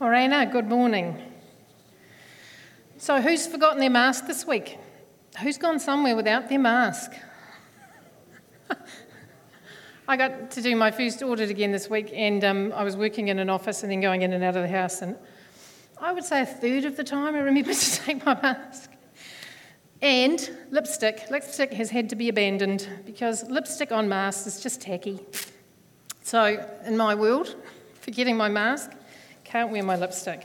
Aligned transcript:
Morena, 0.00 0.46
good 0.46 0.66
morning. 0.66 1.20
So, 2.96 3.20
who's 3.20 3.46
forgotten 3.46 3.80
their 3.80 3.90
mask 3.90 4.26
this 4.26 4.46
week? 4.46 4.78
Who's 5.42 5.58
gone 5.58 5.78
somewhere 5.78 6.16
without 6.16 6.48
their 6.48 6.58
mask? 6.58 7.12
I 10.08 10.16
got 10.16 10.50
to 10.52 10.62
do 10.62 10.74
my 10.74 10.90
first 10.90 11.22
audit 11.22 11.50
again 11.50 11.70
this 11.70 11.90
week, 11.90 12.10
and 12.14 12.42
um, 12.44 12.72
I 12.74 12.82
was 12.82 12.96
working 12.96 13.28
in 13.28 13.38
an 13.38 13.50
office 13.50 13.82
and 13.82 13.92
then 13.92 14.00
going 14.00 14.22
in 14.22 14.32
and 14.32 14.42
out 14.42 14.56
of 14.56 14.62
the 14.62 14.68
house. 14.68 15.02
And 15.02 15.16
I 16.00 16.12
would 16.12 16.24
say 16.24 16.40
a 16.40 16.46
third 16.46 16.86
of 16.86 16.96
the 16.96 17.04
time 17.04 17.34
I 17.34 17.40
remember 17.40 17.74
to 17.74 18.02
take 18.02 18.24
my 18.24 18.40
mask. 18.40 18.91
And 20.02 20.50
lipstick. 20.72 21.30
Lipstick 21.30 21.72
has 21.74 21.90
had 21.90 22.10
to 22.10 22.16
be 22.16 22.28
abandoned 22.28 22.88
because 23.06 23.48
lipstick 23.48 23.92
on 23.92 24.08
masks 24.08 24.48
is 24.48 24.60
just 24.60 24.80
tacky. 24.80 25.20
So, 26.24 26.68
in 26.84 26.96
my 26.96 27.14
world, 27.14 27.54
forgetting 28.00 28.36
my 28.36 28.48
mask, 28.48 28.90
can't 29.44 29.70
wear 29.70 29.84
my 29.84 29.94
lipstick. 29.94 30.44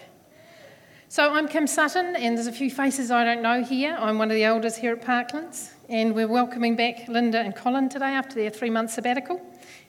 So 1.10 1.34
I'm 1.34 1.48
Kim 1.48 1.66
Sutton, 1.66 2.16
and 2.16 2.38
there's 2.38 2.46
a 2.46 2.52
few 2.52 2.70
faces 2.70 3.10
I 3.10 3.24
don't 3.24 3.42
know 3.42 3.64
here. 3.64 3.98
I'm 4.00 4.20
one 4.20 4.30
of 4.30 4.36
the 4.36 4.44
elders 4.44 4.76
here 4.76 4.92
at 4.92 5.02
Parklands, 5.02 5.72
and 5.90 6.14
we're 6.14 6.28
welcoming 6.28 6.76
back 6.76 7.08
Linda 7.08 7.40
and 7.40 7.56
Colin 7.56 7.90
today 7.90 8.12
after 8.12 8.36
their 8.36 8.52
three 8.52 8.70
month 8.70 8.92
sabbatical. 8.92 9.42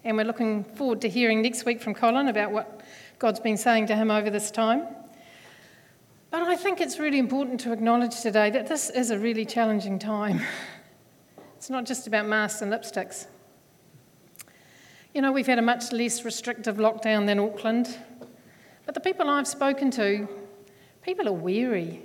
And 0.03 0.17
we're 0.17 0.25
looking 0.25 0.65
forward 0.65 1.03
to 1.03 1.11
hearing 1.11 1.43
next 1.43 1.67
week 1.67 1.83
from 1.83 1.93
Colin 1.93 2.29
about 2.29 2.53
what 2.53 2.81
God's 3.19 3.41
been 3.41 3.59
saying 3.59 3.89
to 3.89 3.97
him 3.97 4.11
over 4.11 4.31
this 4.31 4.51
time. 4.51 4.87
But 6.31 6.43
I 6.43 6.57
think 6.57 6.83
it's 6.83 6.99
really 6.99 7.19
important 7.19 7.59
to 7.61 7.73
acknowledge 7.73 8.21
today 8.21 8.51
that 8.51 8.67
this 8.67 8.91
is 8.91 9.11
a 9.11 9.19
really 9.19 9.45
challenging 9.45 9.99
time. 9.99 10.41
It's 11.57 11.71
not 11.71 11.87
just 11.87 12.07
about 12.07 12.29
masks 12.29 12.63
and 12.63 12.73
lipsticks. 12.73 13.27
You 15.13 15.21
know, 15.21 15.33
we've 15.33 15.49
had 15.49 15.59
a 15.59 15.63
much 15.63 15.91
less 15.91 16.25
restrictive 16.25 16.77
lockdown 16.77 17.27
than 17.27 17.41
Auckland, 17.41 17.99
but 18.87 18.95
the 18.95 19.01
people 19.01 19.29
I've 19.29 19.49
spoken 19.49 19.91
to, 19.91 20.29
people 21.03 21.27
are 21.27 21.33
weary, 21.33 22.01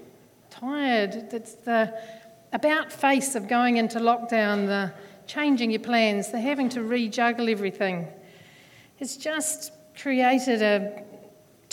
tired. 0.49 1.31
It's 1.31 1.53
the 1.53 1.93
about 2.52 2.91
face 2.91 3.35
of 3.35 3.47
going 3.47 3.77
into 3.77 3.99
lockdown, 3.99 4.65
the 4.65 4.91
changing 5.27 5.69
your 5.69 5.81
plans, 5.81 6.31
the 6.31 6.39
having 6.39 6.69
to 6.69 6.80
rejuggle 6.80 7.52
everything. 7.52 8.08
It's 8.97 9.17
just 9.17 9.71
created 9.95 10.63
a 10.63 11.03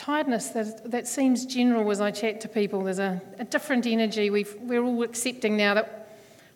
tiredness 0.00 0.48
that, 0.48 0.90
that 0.90 1.06
seems 1.06 1.44
general 1.44 1.90
as 1.90 2.00
I 2.00 2.10
chat 2.10 2.40
to 2.40 2.48
people. 2.48 2.84
There's 2.84 2.98
a, 2.98 3.20
a 3.38 3.44
different 3.44 3.86
energy. 3.86 4.30
we 4.30 4.46
we're 4.60 4.82
all 4.82 5.02
accepting 5.02 5.58
now 5.58 5.74
that 5.74 6.08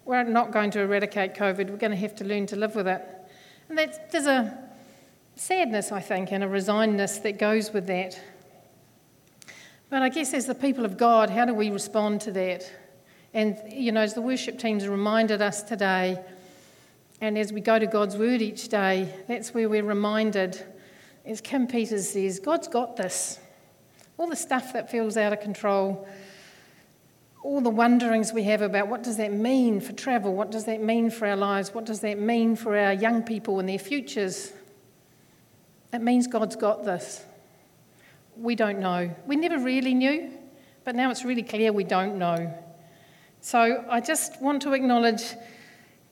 we're 0.06 0.22
not 0.22 0.50
going 0.50 0.70
to 0.70 0.80
eradicate 0.80 1.34
COVID, 1.34 1.68
we're 1.68 1.76
going 1.76 1.90
to 1.90 1.96
have 1.98 2.16
to 2.16 2.24
learn 2.24 2.46
to 2.46 2.56
live 2.56 2.74
with 2.74 2.88
it. 2.88 3.02
And 3.68 3.78
there's 3.78 4.26
a 4.26 4.58
sadness, 5.36 5.92
I 5.92 6.00
think, 6.00 6.32
and 6.32 6.42
a 6.42 6.46
resignedness 6.46 7.22
that 7.22 7.38
goes 7.38 7.70
with 7.70 7.86
that. 7.86 8.18
But 9.90 10.00
I 10.00 10.08
guess 10.08 10.32
as 10.32 10.46
the 10.46 10.54
people 10.54 10.86
of 10.86 10.96
God, 10.96 11.28
how 11.28 11.44
do 11.44 11.52
we 11.52 11.70
respond 11.70 12.22
to 12.22 12.32
that? 12.32 12.70
And, 13.34 13.58
you 13.70 13.92
know, 13.92 14.00
as 14.00 14.14
the 14.14 14.22
worship 14.22 14.58
teams 14.58 14.88
reminded 14.88 15.42
us 15.42 15.62
today, 15.62 16.18
and 17.20 17.36
as 17.36 17.52
we 17.52 17.60
go 17.60 17.78
to 17.78 17.86
God's 17.86 18.16
Word 18.16 18.40
each 18.40 18.68
day, 18.68 19.14
that's 19.28 19.52
where 19.52 19.68
we're 19.68 19.84
reminded, 19.84 20.64
as 21.24 21.40
Kim 21.40 21.66
Peters 21.66 22.08
says, 22.08 22.38
God's 22.38 22.68
got 22.68 22.96
this. 22.96 23.38
All 24.16 24.28
the 24.28 24.36
stuff 24.36 24.72
that 24.72 24.90
feels 24.90 25.16
out 25.16 25.32
of 25.32 25.40
control, 25.40 26.06
all 27.42 27.60
the 27.60 27.70
wonderings 27.70 28.32
we 28.32 28.44
have 28.44 28.62
about 28.62 28.88
what 28.88 29.02
does 29.02 29.16
that 29.16 29.32
mean 29.32 29.80
for 29.80 29.92
travel, 29.92 30.34
what 30.34 30.50
does 30.50 30.64
that 30.64 30.80
mean 30.80 31.10
for 31.10 31.26
our 31.26 31.36
lives, 31.36 31.74
what 31.74 31.84
does 31.84 32.00
that 32.00 32.18
mean 32.18 32.56
for 32.56 32.76
our 32.78 32.92
young 32.92 33.22
people 33.22 33.58
and 33.58 33.68
their 33.68 33.78
futures, 33.78 34.52
it 35.92 36.00
means 36.00 36.26
God's 36.26 36.56
got 36.56 36.84
this 36.84 37.24
we 38.36 38.54
don't 38.54 38.80
know. 38.80 39.14
We 39.26 39.36
never 39.36 39.58
really 39.58 39.94
knew, 39.94 40.30
but 40.84 40.94
now 40.94 41.10
it's 41.10 41.24
really 41.24 41.42
clear 41.42 41.72
we 41.72 41.84
don't 41.84 42.18
know. 42.18 42.52
So 43.40 43.84
I 43.88 44.00
just 44.00 44.40
want 44.40 44.62
to 44.62 44.72
acknowledge 44.72 45.22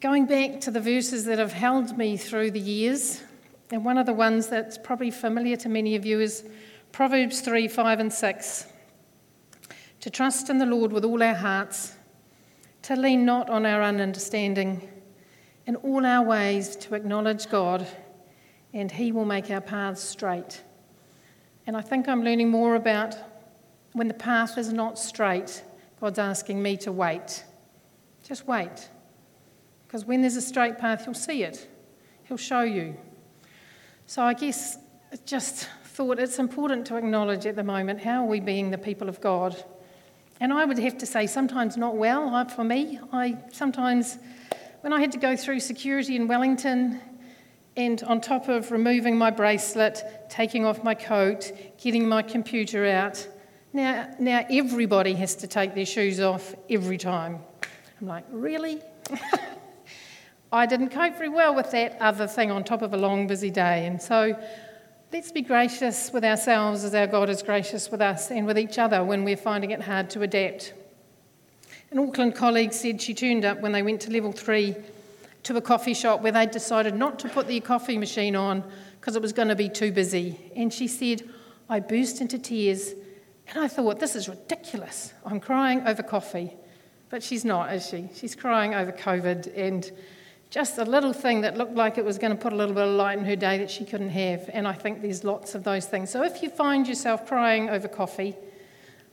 going 0.00 0.26
back 0.26 0.60
to 0.62 0.70
the 0.70 0.80
verses 0.80 1.24
that 1.24 1.38
have 1.38 1.52
held 1.52 1.96
me 1.96 2.16
through 2.16 2.52
the 2.52 2.60
years, 2.60 3.22
and 3.72 3.86
one 3.86 3.96
of 3.96 4.04
the 4.04 4.12
ones 4.12 4.48
that's 4.48 4.76
probably 4.76 5.10
familiar 5.10 5.56
to 5.56 5.68
many 5.70 5.96
of 5.96 6.04
you 6.04 6.20
is 6.20 6.44
Proverbs 6.92 7.40
3 7.40 7.68
5 7.68 8.00
and 8.00 8.12
6. 8.12 8.66
To 10.00 10.10
trust 10.10 10.50
in 10.50 10.58
the 10.58 10.66
Lord 10.66 10.92
with 10.92 11.06
all 11.06 11.22
our 11.22 11.34
hearts, 11.34 11.94
to 12.82 12.96
lean 12.96 13.24
not 13.24 13.48
on 13.48 13.64
our 13.64 13.80
own 13.80 13.98
understanding, 13.98 14.90
in 15.66 15.76
all 15.76 16.04
our 16.04 16.22
ways 16.22 16.76
to 16.76 16.94
acknowledge 16.94 17.48
God, 17.48 17.86
and 18.74 18.92
He 18.92 19.10
will 19.10 19.24
make 19.24 19.50
our 19.50 19.62
paths 19.62 20.02
straight. 20.02 20.62
And 21.66 21.74
I 21.74 21.80
think 21.80 22.08
I'm 22.08 22.22
learning 22.22 22.50
more 22.50 22.74
about 22.74 23.16
when 23.92 24.08
the 24.08 24.14
path 24.14 24.58
is 24.58 24.70
not 24.70 24.98
straight, 24.98 25.62
God's 25.98 26.18
asking 26.18 26.62
me 26.62 26.76
to 26.78 26.92
wait. 26.92 27.42
Just 28.22 28.46
wait. 28.46 28.90
Because 29.86 30.04
when 30.04 30.20
there's 30.20 30.36
a 30.36 30.42
straight 30.42 30.76
path, 30.76 31.04
you'll 31.06 31.14
see 31.14 31.42
it, 31.42 31.66
He'll 32.24 32.36
show 32.36 32.60
you. 32.60 32.98
So 34.12 34.20
I 34.20 34.34
guess 34.34 34.76
I 35.10 35.16
just 35.24 35.70
thought 35.84 36.18
it's 36.18 36.38
important 36.38 36.86
to 36.88 36.98
acknowledge 36.98 37.46
at 37.46 37.56
the 37.56 37.64
moment 37.64 37.98
how 37.98 38.24
are 38.24 38.28
we 38.28 38.40
being 38.40 38.70
the 38.70 38.76
people 38.76 39.08
of 39.08 39.22
God? 39.22 39.56
And 40.38 40.52
I 40.52 40.66
would 40.66 40.78
have 40.80 40.98
to 40.98 41.06
say, 41.06 41.26
sometimes 41.26 41.78
not 41.78 41.96
well. 41.96 42.46
For 42.50 42.62
me, 42.62 43.00
I 43.10 43.38
sometimes, 43.52 44.18
when 44.82 44.92
I 44.92 45.00
had 45.00 45.12
to 45.12 45.18
go 45.18 45.34
through 45.34 45.60
security 45.60 46.14
in 46.14 46.28
Wellington 46.28 47.00
and 47.74 48.02
on 48.02 48.20
top 48.20 48.48
of 48.50 48.70
removing 48.70 49.16
my 49.16 49.30
bracelet, 49.30 50.02
taking 50.28 50.66
off 50.66 50.84
my 50.84 50.94
coat, 50.94 51.50
getting 51.82 52.06
my 52.06 52.20
computer 52.20 52.84
out, 52.84 53.26
now, 53.72 54.14
now 54.18 54.44
everybody 54.50 55.14
has 55.14 55.34
to 55.36 55.46
take 55.46 55.74
their 55.74 55.86
shoes 55.86 56.20
off 56.20 56.54
every 56.68 56.98
time. 56.98 57.38
I'm 57.98 58.08
like, 58.08 58.26
really? 58.30 58.82
I 60.54 60.66
didn't 60.66 60.90
cope 60.90 61.16
very 61.16 61.30
well 61.30 61.54
with 61.54 61.70
that 61.70 61.96
other 61.98 62.26
thing 62.26 62.50
on 62.50 62.62
top 62.62 62.82
of 62.82 62.92
a 62.92 62.96
long, 62.98 63.26
busy 63.26 63.50
day. 63.50 63.86
And 63.86 64.00
so 64.00 64.38
let's 65.10 65.32
be 65.32 65.40
gracious 65.40 66.12
with 66.12 66.24
ourselves 66.24 66.84
as 66.84 66.94
our 66.94 67.06
God 67.06 67.30
is 67.30 67.42
gracious 67.42 67.90
with 67.90 68.02
us 68.02 68.30
and 68.30 68.46
with 68.46 68.58
each 68.58 68.78
other 68.78 69.02
when 69.02 69.24
we're 69.24 69.38
finding 69.38 69.70
it 69.70 69.80
hard 69.80 70.10
to 70.10 70.20
adapt. 70.20 70.74
An 71.90 71.98
Auckland 71.98 72.34
colleague 72.34 72.74
said 72.74 73.00
she 73.00 73.14
turned 73.14 73.46
up 73.46 73.60
when 73.60 73.72
they 73.72 73.82
went 73.82 74.02
to 74.02 74.10
level 74.10 74.30
three 74.30 74.76
to 75.44 75.56
a 75.56 75.60
coffee 75.62 75.94
shop 75.94 76.20
where 76.20 76.32
they'd 76.32 76.50
decided 76.50 76.94
not 76.94 77.18
to 77.20 77.30
put 77.30 77.46
the 77.46 77.58
coffee 77.60 77.96
machine 77.96 78.36
on 78.36 78.62
because 79.00 79.16
it 79.16 79.22
was 79.22 79.32
going 79.32 79.48
to 79.48 79.56
be 79.56 79.70
too 79.70 79.90
busy. 79.90 80.38
And 80.54 80.72
she 80.72 80.86
said, 80.86 81.26
I 81.70 81.80
burst 81.80 82.20
into 82.20 82.38
tears 82.38 82.92
and 83.48 83.58
I 83.58 83.68
thought, 83.68 84.00
this 84.00 84.14
is 84.14 84.28
ridiculous. 84.28 85.14
I'm 85.24 85.40
crying 85.40 85.86
over 85.86 86.02
coffee. 86.02 86.52
But 87.08 87.22
she's 87.22 87.44
not, 87.44 87.72
is 87.72 87.88
she? 87.88 88.10
She's 88.14 88.34
crying 88.34 88.74
over 88.74 88.92
COVID 88.92 89.50
and 89.56 89.90
just 90.52 90.76
a 90.76 90.84
little 90.84 91.14
thing 91.14 91.40
that 91.40 91.56
looked 91.56 91.74
like 91.76 91.96
it 91.96 92.04
was 92.04 92.18
going 92.18 92.30
to 92.30 92.40
put 92.40 92.52
a 92.52 92.56
little 92.56 92.74
bit 92.74 92.84
of 92.84 92.94
light 92.94 93.16
in 93.16 93.24
her 93.24 93.34
day 93.34 93.56
that 93.56 93.70
she 93.70 93.86
couldn't 93.86 94.10
have. 94.10 94.50
And 94.52 94.68
I 94.68 94.74
think 94.74 95.00
there's 95.00 95.24
lots 95.24 95.54
of 95.54 95.64
those 95.64 95.86
things. 95.86 96.10
So 96.10 96.22
if 96.24 96.42
you 96.42 96.50
find 96.50 96.86
yourself 96.86 97.26
crying 97.26 97.70
over 97.70 97.88
coffee, 97.88 98.36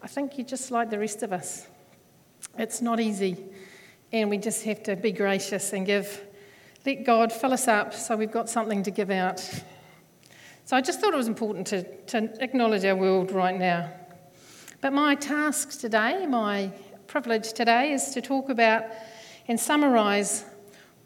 I 0.01 0.07
think 0.07 0.37
you're 0.37 0.45
just 0.45 0.69
like 0.69 0.89
the 0.89 0.99
rest 0.99 1.23
of 1.23 1.31
us. 1.31 1.65
It's 2.57 2.81
not 2.81 2.99
easy. 2.99 3.37
And 4.11 4.29
we 4.29 4.37
just 4.37 4.65
have 4.65 4.83
to 4.83 4.97
be 4.97 5.13
gracious 5.13 5.71
and 5.71 5.85
give, 5.85 6.21
let 6.85 7.05
God 7.05 7.31
fill 7.31 7.53
us 7.53 7.69
up 7.69 7.93
so 7.93 8.17
we've 8.17 8.29
got 8.29 8.49
something 8.49 8.83
to 8.83 8.91
give 8.91 9.09
out. 9.09 9.39
So 10.65 10.75
I 10.75 10.81
just 10.81 10.99
thought 10.99 11.13
it 11.13 11.17
was 11.17 11.29
important 11.29 11.67
to, 11.67 11.83
to 12.07 12.43
acknowledge 12.43 12.83
our 12.83 12.97
world 12.97 13.31
right 13.31 13.57
now. 13.57 13.89
But 14.81 14.91
my 14.91 15.15
task 15.15 15.79
today, 15.79 16.25
my 16.25 16.73
privilege 17.07 17.53
today, 17.53 17.93
is 17.93 18.09
to 18.09 18.21
talk 18.21 18.49
about 18.49 18.83
and 19.47 19.57
summarise 19.57 20.43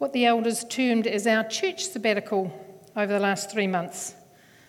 what 0.04 0.12
the 0.12 0.26
elders 0.26 0.66
termed 0.66 1.08
as 1.08 1.26
our 1.26 1.46
church 1.46 1.86
sabbatical 1.86 2.52
over 2.98 3.14
the 3.14 3.20
last 3.22 3.50
three 3.50 3.68
months. 3.68 4.14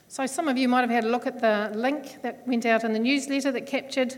So 0.07 0.27
some 0.27 0.47
of 0.47 0.57
you 0.57 0.69
might 0.69 0.83
have 0.83 0.91
had 0.91 1.03
a 1.03 1.09
look 1.09 1.27
at 1.27 1.41
the 1.41 1.73
link 1.75 2.23
that 2.23 2.47
went 2.47 2.65
out 2.65 2.85
in 2.85 2.93
the 2.93 3.01
newsletter 3.01 3.51
that 3.51 3.67
captured 3.67 4.17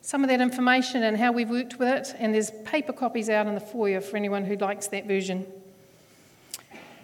some 0.00 0.24
of 0.24 0.30
that 0.30 0.40
information 0.40 1.02
and 1.02 1.18
how 1.18 1.32
we've 1.32 1.50
worked 1.50 1.78
with 1.78 1.88
it, 1.88 2.16
and 2.18 2.32
there's 2.32 2.50
paper 2.64 2.94
copies 2.94 3.28
out 3.28 3.46
in 3.46 3.52
the 3.52 3.60
foyer 3.60 4.00
for 4.00 4.16
anyone 4.16 4.42
who 4.42 4.56
likes 4.56 4.86
that 4.86 5.06
version. 5.06 5.46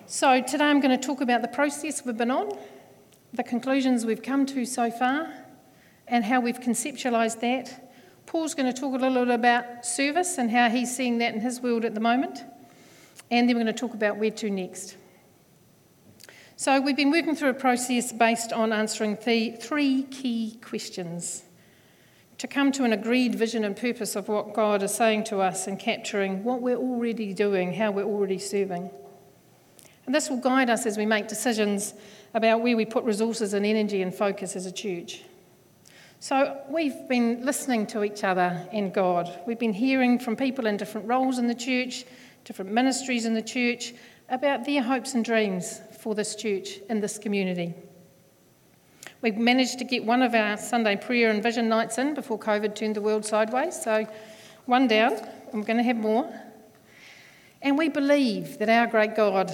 So, 0.07 0.41
today 0.41 0.65
I'm 0.65 0.81
going 0.81 0.99
to 0.99 1.07
talk 1.07 1.21
about 1.21 1.43
the 1.43 1.49
process 1.49 2.03
we've 2.03 2.17
been 2.17 2.31
on, 2.31 2.57
the 3.35 3.45
conclusions 3.45 4.07
we've 4.07 4.23
come 4.23 4.47
to 4.47 4.65
so 4.65 4.91
far, 4.91 5.35
and 6.09 6.25
how 6.25 6.41
we've 6.41 6.61
conceptualised 6.61 7.41
that. 7.41 7.93
Paul's 8.25 8.55
going 8.55 8.73
to 8.73 8.81
talk 8.81 8.95
a 8.95 8.97
little 8.97 9.27
bit 9.27 9.35
about 9.35 9.85
service 9.85 10.39
and 10.39 10.51
how 10.51 10.71
he's 10.71 10.97
seeing 10.97 11.19
that 11.19 11.35
in 11.35 11.41
his 11.43 11.61
world 11.61 11.85
at 11.85 11.93
the 11.93 12.01
moment, 12.01 12.43
and 13.31 13.49
then 13.49 13.57
we're 13.57 13.63
going 13.63 13.75
to 13.75 13.81
talk 13.81 13.95
about 13.95 14.17
where 14.17 14.31
to 14.31 14.51
next. 14.51 14.97
So, 16.57 16.81
we've 16.81 16.97
been 16.97 17.11
working 17.11 17.35
through 17.35 17.51
a 17.51 17.55
process 17.55 18.13
based 18.13 18.53
on 18.53 18.73
answering 18.73 19.17
the 19.25 19.53
three 19.53 20.03
key 20.03 20.59
questions 20.63 21.43
to 22.37 22.47
come 22.47 22.73
to 22.73 22.85
an 22.85 22.93
agreed 22.93 23.35
vision 23.35 23.65
and 23.65 23.77
purpose 23.77 24.17
of 24.17 24.29
what 24.29 24.53
God 24.55 24.83
is 24.83 24.95
saying 24.95 25.25
to 25.25 25.41
us 25.41 25.67
and 25.67 25.79
capturing 25.79 26.45
what 26.45 26.61
we're 26.61 26.77
already 26.77 27.33
doing, 27.33 27.73
how 27.73 27.91
we're 27.91 28.05
already 28.05 28.39
serving. 28.39 28.91
And 30.07 30.15
this 30.15 30.29
will 30.29 30.41
guide 30.41 30.69
us 30.69 30.87
as 30.87 30.99
we 30.99 31.07
make 31.07 31.29
decisions 31.29 31.95
about 32.35 32.63
where 32.63 32.77
we 32.77 32.85
put 32.85 33.05
resources 33.05 33.55
and 33.55 33.65
energy 33.65 34.03
and 34.03 34.15
focus 34.15 34.57
as 34.57 34.67
a 34.67 34.73
church. 34.73 35.23
So, 36.19 36.61
we've 36.69 37.09
been 37.09 37.45
listening 37.45 37.87
to 37.89 38.05
each 38.05 38.23
other 38.23 38.69
and 38.73 38.93
God. 38.93 39.41
We've 39.47 39.59
been 39.59 39.73
hearing 39.73 40.19
from 40.19 40.37
people 40.37 40.67
in 40.67 40.77
different 40.77 41.09
roles 41.09 41.39
in 41.39 41.47
the 41.47 41.55
church, 41.55 42.05
different 42.45 42.73
ministries 42.73 43.25
in 43.25 43.35
the 43.35 43.43
church, 43.43 43.95
about 44.29 44.65
their 44.65 44.83
hopes 44.83 45.15
and 45.15 45.25
dreams 45.25 45.81
for 46.01 46.15
this 46.15 46.35
church 46.35 46.79
in 46.89 47.01
this 47.01 47.19
community. 47.19 47.75
We've 49.23 49.37
managed 49.37 49.79
to 49.81 49.85
get 49.85 50.05
one 50.05 50.23
of 50.23 50.35
our 50.35 50.57
Sunday 50.57 50.97
prayer 50.97 51.31
and 51.31 51.43
vision 51.43 51.69
nights 51.69 51.99
in 51.99 52.15
before 52.15 52.39
COVID 52.39 52.75
turned 52.75 52.97
the 52.97 53.03
world 53.03 53.27
sideways, 53.27 53.81
so 53.81 54.07
one 54.67 54.89
down. 54.89 55.19
I'm 55.53 55.63
going 55.63 55.77
to 55.77 55.83
have 55.83 55.97
more. 55.97 56.33
And 57.61 57.77
we 57.77 57.89
believe 57.89 58.59
that 58.59 58.69
our 58.69 58.87
great 58.87 59.15
God 59.15 59.53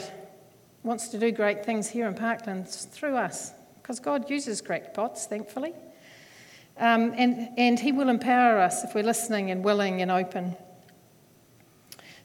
wants 0.84 1.08
to 1.08 1.18
do 1.18 1.32
great 1.32 1.64
things 1.64 1.88
here 1.88 2.06
in 2.06 2.14
Parkland 2.14 2.68
through 2.68 3.16
us, 3.16 3.52
because 3.82 3.98
God 3.98 4.30
uses 4.30 4.62
crackpots, 4.62 5.26
thankfully. 5.26 5.72
Um, 6.78 7.12
and, 7.16 7.48
and 7.56 7.80
He 7.80 7.90
will 7.90 8.08
empower 8.08 8.60
us 8.60 8.84
if 8.84 8.94
we're 8.94 9.02
listening 9.02 9.50
and 9.50 9.64
willing 9.64 10.02
and 10.02 10.10
open. 10.10 10.56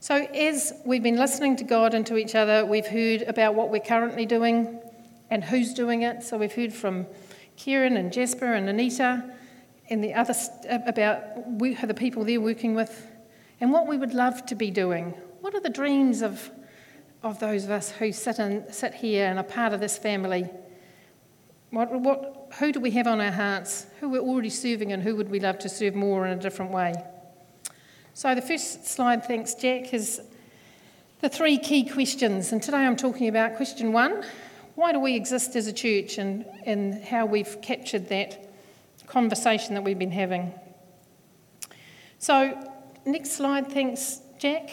So, 0.03 0.15
as 0.15 0.73
we've 0.83 1.03
been 1.03 1.17
listening 1.17 1.57
to 1.57 1.63
God 1.63 1.93
and 1.93 2.03
to 2.07 2.17
each 2.17 2.33
other, 2.33 2.65
we've 2.65 2.87
heard 2.87 3.21
about 3.21 3.53
what 3.53 3.69
we're 3.69 3.81
currently 3.81 4.25
doing 4.25 4.79
and 5.29 5.43
who's 5.43 5.75
doing 5.75 6.01
it. 6.01 6.23
So, 6.23 6.39
we've 6.39 6.51
heard 6.51 6.73
from 6.73 7.05
Kieran 7.55 7.95
and 7.97 8.11
Jasper 8.11 8.51
and 8.51 8.67
Anita 8.67 9.23
and 9.91 10.03
the 10.03 10.15
other 10.15 10.33
uh, 10.67 10.79
about 10.87 11.59
the 11.59 11.93
people 11.95 12.23
they're 12.23 12.41
working 12.41 12.73
with 12.73 13.05
and 13.59 13.71
what 13.71 13.87
we 13.87 13.95
would 13.95 14.15
love 14.15 14.43
to 14.47 14.55
be 14.55 14.71
doing. 14.71 15.11
What 15.41 15.53
are 15.53 15.59
the 15.59 15.69
dreams 15.69 16.23
of, 16.23 16.49
of 17.21 17.39
those 17.39 17.65
of 17.65 17.69
us 17.69 17.91
who 17.91 18.11
sit, 18.11 18.39
in, 18.39 18.73
sit 18.73 18.95
here 18.95 19.27
and 19.27 19.37
are 19.37 19.43
part 19.43 19.71
of 19.71 19.81
this 19.81 19.99
family? 19.99 20.49
What, 21.69 21.91
what, 21.91 22.53
who 22.57 22.71
do 22.71 22.79
we 22.79 22.89
have 22.89 23.05
on 23.05 23.21
our 23.21 23.29
hearts? 23.29 23.85
Who 23.99 24.09
we're 24.09 24.21
already 24.21 24.49
serving 24.49 24.93
and 24.93 25.03
who 25.03 25.15
would 25.15 25.29
we 25.29 25.39
love 25.39 25.59
to 25.59 25.69
serve 25.69 25.93
more 25.93 26.25
in 26.25 26.35
a 26.35 26.41
different 26.41 26.71
way? 26.71 26.95
So, 28.13 28.35
the 28.35 28.41
first 28.41 28.85
slide, 28.87 29.25
thanks, 29.25 29.55
Jack, 29.55 29.93
is 29.93 30.21
the 31.21 31.29
three 31.29 31.57
key 31.57 31.87
questions. 31.87 32.51
And 32.51 32.61
today 32.61 32.79
I'm 32.79 32.97
talking 32.97 33.29
about 33.29 33.55
question 33.55 33.93
one 33.93 34.25
why 34.75 34.91
do 34.91 34.99
we 34.99 35.15
exist 35.15 35.55
as 35.55 35.67
a 35.67 35.73
church 35.73 36.17
and, 36.17 36.45
and 36.65 37.03
how 37.03 37.25
we've 37.25 37.61
captured 37.61 38.09
that 38.09 38.51
conversation 39.07 39.75
that 39.75 39.83
we've 39.83 39.99
been 39.99 40.11
having. 40.11 40.53
So, 42.19 42.69
next 43.05 43.31
slide, 43.31 43.71
thanks, 43.71 44.21
Jack. 44.39 44.71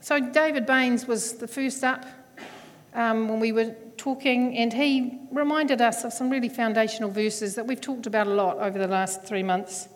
So, 0.00 0.18
David 0.18 0.64
Baines 0.64 1.06
was 1.06 1.34
the 1.34 1.48
first 1.48 1.84
up 1.84 2.06
um, 2.94 3.28
when 3.28 3.38
we 3.38 3.52
were 3.52 3.74
talking, 3.98 4.56
and 4.56 4.72
he 4.72 5.18
reminded 5.30 5.82
us 5.82 6.04
of 6.04 6.12
some 6.12 6.30
really 6.30 6.48
foundational 6.48 7.10
verses 7.10 7.54
that 7.54 7.66
we've 7.66 7.80
talked 7.80 8.06
about 8.06 8.26
a 8.26 8.34
lot 8.34 8.56
over 8.58 8.78
the 8.78 8.88
last 8.88 9.24
three 9.24 9.42
months 9.42 9.88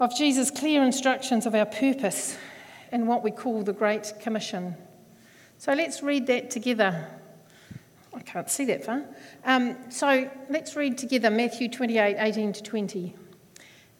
of 0.00 0.14
Jesus' 0.16 0.50
clear 0.50 0.82
instructions 0.82 1.44
of 1.44 1.54
our 1.54 1.66
purpose 1.66 2.36
in 2.92 3.06
what 3.06 3.24
we 3.24 3.30
call 3.30 3.62
the 3.62 3.72
Great 3.72 4.12
Commission. 4.20 4.76
So 5.58 5.72
let's 5.72 6.02
read 6.02 6.26
that 6.28 6.50
together. 6.50 7.08
I 8.14 8.20
can't 8.20 8.48
see 8.48 8.64
that 8.66 8.84
far. 8.84 9.04
Um, 9.44 9.76
so 9.90 10.30
let's 10.48 10.76
read 10.76 10.98
together 10.98 11.30
Matthew 11.30 11.68
28 11.68 12.16
18 12.18 12.52
to 12.54 12.62
20. 12.62 13.14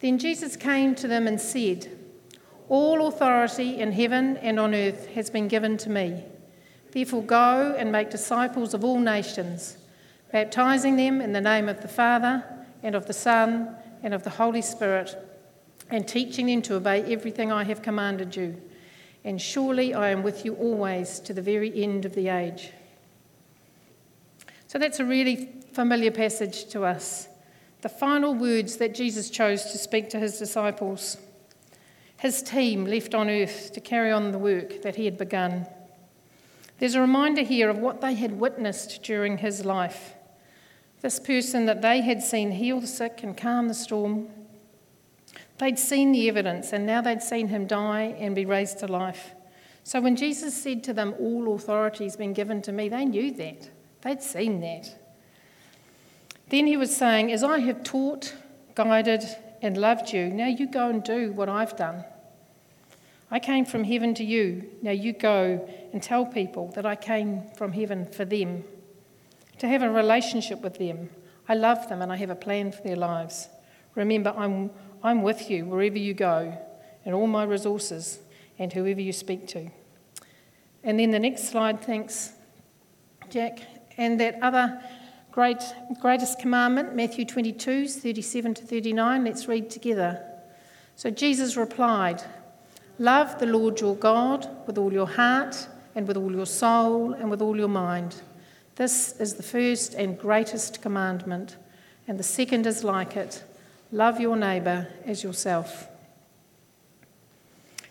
Then 0.00 0.18
Jesus 0.18 0.56
came 0.56 0.94
to 0.94 1.08
them 1.08 1.26
and 1.26 1.40
said, 1.40 1.88
All 2.68 3.08
authority 3.08 3.80
in 3.80 3.92
heaven 3.92 4.36
and 4.36 4.60
on 4.60 4.74
earth 4.74 5.08
has 5.08 5.30
been 5.30 5.48
given 5.48 5.76
to 5.78 5.90
me. 5.90 6.24
Therefore, 6.92 7.22
go 7.22 7.74
and 7.76 7.90
make 7.90 8.10
disciples 8.10 8.72
of 8.72 8.84
all 8.84 9.00
nations, 9.00 9.76
baptizing 10.30 10.96
them 10.96 11.20
in 11.20 11.32
the 11.32 11.40
name 11.40 11.68
of 11.68 11.82
the 11.82 11.88
Father 11.88 12.44
and 12.84 12.94
of 12.94 13.06
the 13.06 13.12
Son 13.12 13.76
and 14.02 14.14
of 14.14 14.22
the 14.22 14.30
Holy 14.30 14.62
Spirit 14.62 15.27
and 15.90 16.06
teaching 16.06 16.46
them 16.46 16.62
to 16.62 16.76
obey 16.76 17.02
everything 17.12 17.50
I 17.50 17.64
have 17.64 17.82
commanded 17.82 18.36
you. 18.36 18.60
And 19.24 19.40
surely 19.40 19.94
I 19.94 20.10
am 20.10 20.22
with 20.22 20.44
you 20.44 20.54
always 20.54 21.20
to 21.20 21.32
the 21.32 21.42
very 21.42 21.82
end 21.82 22.04
of 22.04 22.14
the 22.14 22.28
age. 22.28 22.72
So 24.66 24.78
that's 24.78 25.00
a 25.00 25.04
really 25.04 25.48
familiar 25.72 26.10
passage 26.10 26.66
to 26.66 26.84
us. 26.84 27.28
The 27.80 27.88
final 27.88 28.34
words 28.34 28.76
that 28.76 28.94
Jesus 28.94 29.30
chose 29.30 29.64
to 29.72 29.78
speak 29.78 30.10
to 30.10 30.18
his 30.18 30.38
disciples, 30.38 31.16
his 32.18 32.42
team 32.42 32.84
left 32.84 33.14
on 33.14 33.30
earth 33.30 33.72
to 33.72 33.80
carry 33.80 34.10
on 34.10 34.32
the 34.32 34.38
work 34.38 34.82
that 34.82 34.96
he 34.96 35.04
had 35.04 35.16
begun. 35.16 35.66
There's 36.78 36.94
a 36.94 37.00
reminder 37.00 37.42
here 37.42 37.68
of 37.70 37.78
what 37.78 38.00
they 38.00 38.14
had 38.14 38.38
witnessed 38.38 39.02
during 39.02 39.38
his 39.38 39.64
life. 39.64 40.14
This 41.00 41.20
person 41.20 41.66
that 41.66 41.82
they 41.82 42.00
had 42.00 42.22
seen 42.22 42.52
heal 42.52 42.80
the 42.80 42.86
sick 42.86 43.20
and 43.22 43.36
calm 43.36 43.68
the 43.68 43.74
storm, 43.74 44.28
They'd 45.58 45.78
seen 45.78 46.12
the 46.12 46.28
evidence, 46.28 46.72
and 46.72 46.86
now 46.86 47.00
they'd 47.00 47.22
seen 47.22 47.48
him 47.48 47.66
die 47.66 48.16
and 48.18 48.34
be 48.34 48.44
raised 48.44 48.78
to 48.80 48.86
life. 48.86 49.32
So 49.82 50.00
when 50.00 50.16
Jesus 50.16 50.54
said 50.54 50.84
to 50.84 50.92
them, 50.92 51.14
All 51.18 51.54
authority 51.54 52.04
has 52.04 52.16
been 52.16 52.32
given 52.32 52.62
to 52.62 52.72
me, 52.72 52.88
they 52.88 53.04
knew 53.04 53.32
that. 53.32 53.70
They'd 54.02 54.22
seen 54.22 54.60
that. 54.60 54.94
Then 56.48 56.66
he 56.66 56.76
was 56.76 56.96
saying, 56.96 57.32
As 57.32 57.42
I 57.42 57.58
have 57.60 57.82
taught, 57.82 58.34
guided, 58.74 59.24
and 59.60 59.76
loved 59.76 60.12
you, 60.12 60.28
now 60.28 60.46
you 60.46 60.68
go 60.68 60.88
and 60.88 61.02
do 61.02 61.32
what 61.32 61.48
I've 61.48 61.76
done. 61.76 62.04
I 63.30 63.38
came 63.38 63.64
from 63.64 63.84
heaven 63.84 64.14
to 64.14 64.24
you. 64.24 64.70
Now 64.80 64.92
you 64.92 65.12
go 65.12 65.68
and 65.92 66.02
tell 66.02 66.24
people 66.24 66.68
that 66.74 66.86
I 66.86 66.96
came 66.96 67.42
from 67.56 67.72
heaven 67.72 68.06
for 68.06 68.24
them, 68.24 68.64
to 69.58 69.68
have 69.68 69.82
a 69.82 69.90
relationship 69.90 70.60
with 70.60 70.78
them. 70.78 71.10
I 71.48 71.54
love 71.54 71.88
them 71.88 72.02
and 72.02 72.12
I 72.12 72.16
have 72.16 72.30
a 72.30 72.36
plan 72.36 72.72
for 72.72 72.82
their 72.82 72.96
lives. 72.96 73.48
Remember, 73.94 74.32
I'm 74.36 74.70
I'm 75.02 75.22
with 75.22 75.50
you 75.50 75.64
wherever 75.64 75.98
you 75.98 76.14
go, 76.14 76.56
and 77.04 77.14
all 77.14 77.26
my 77.26 77.44
resources, 77.44 78.18
and 78.58 78.72
whoever 78.72 79.00
you 79.00 79.12
speak 79.12 79.46
to. 79.48 79.70
And 80.82 80.98
then 80.98 81.10
the 81.10 81.18
next 81.18 81.48
slide, 81.48 81.82
thanks, 81.82 82.32
Jack. 83.30 83.60
And 83.96 84.20
that 84.20 84.38
other 84.42 84.80
great, 85.32 85.62
greatest 86.00 86.38
commandment, 86.38 86.94
Matthew 86.94 87.24
22, 87.24 87.88
37 87.88 88.54
to 88.54 88.64
39, 88.64 89.24
let's 89.24 89.48
read 89.48 89.70
together. 89.70 90.24
So 90.96 91.10
Jesus 91.10 91.56
replied, 91.56 92.22
Love 92.98 93.38
the 93.38 93.46
Lord 93.46 93.80
your 93.80 93.94
God 93.94 94.48
with 94.66 94.78
all 94.78 94.92
your 94.92 95.06
heart, 95.06 95.68
and 95.94 96.08
with 96.08 96.16
all 96.16 96.32
your 96.32 96.46
soul, 96.46 97.12
and 97.12 97.30
with 97.30 97.40
all 97.40 97.56
your 97.56 97.68
mind. 97.68 98.22
This 98.74 99.18
is 99.20 99.34
the 99.34 99.42
first 99.42 99.94
and 99.94 100.18
greatest 100.18 100.82
commandment, 100.82 101.56
and 102.06 102.18
the 102.18 102.24
second 102.24 102.66
is 102.66 102.82
like 102.82 103.16
it. 103.16 103.44
Love 103.90 104.20
your 104.20 104.36
neighbour 104.36 104.88
as 105.06 105.22
yourself. 105.22 105.88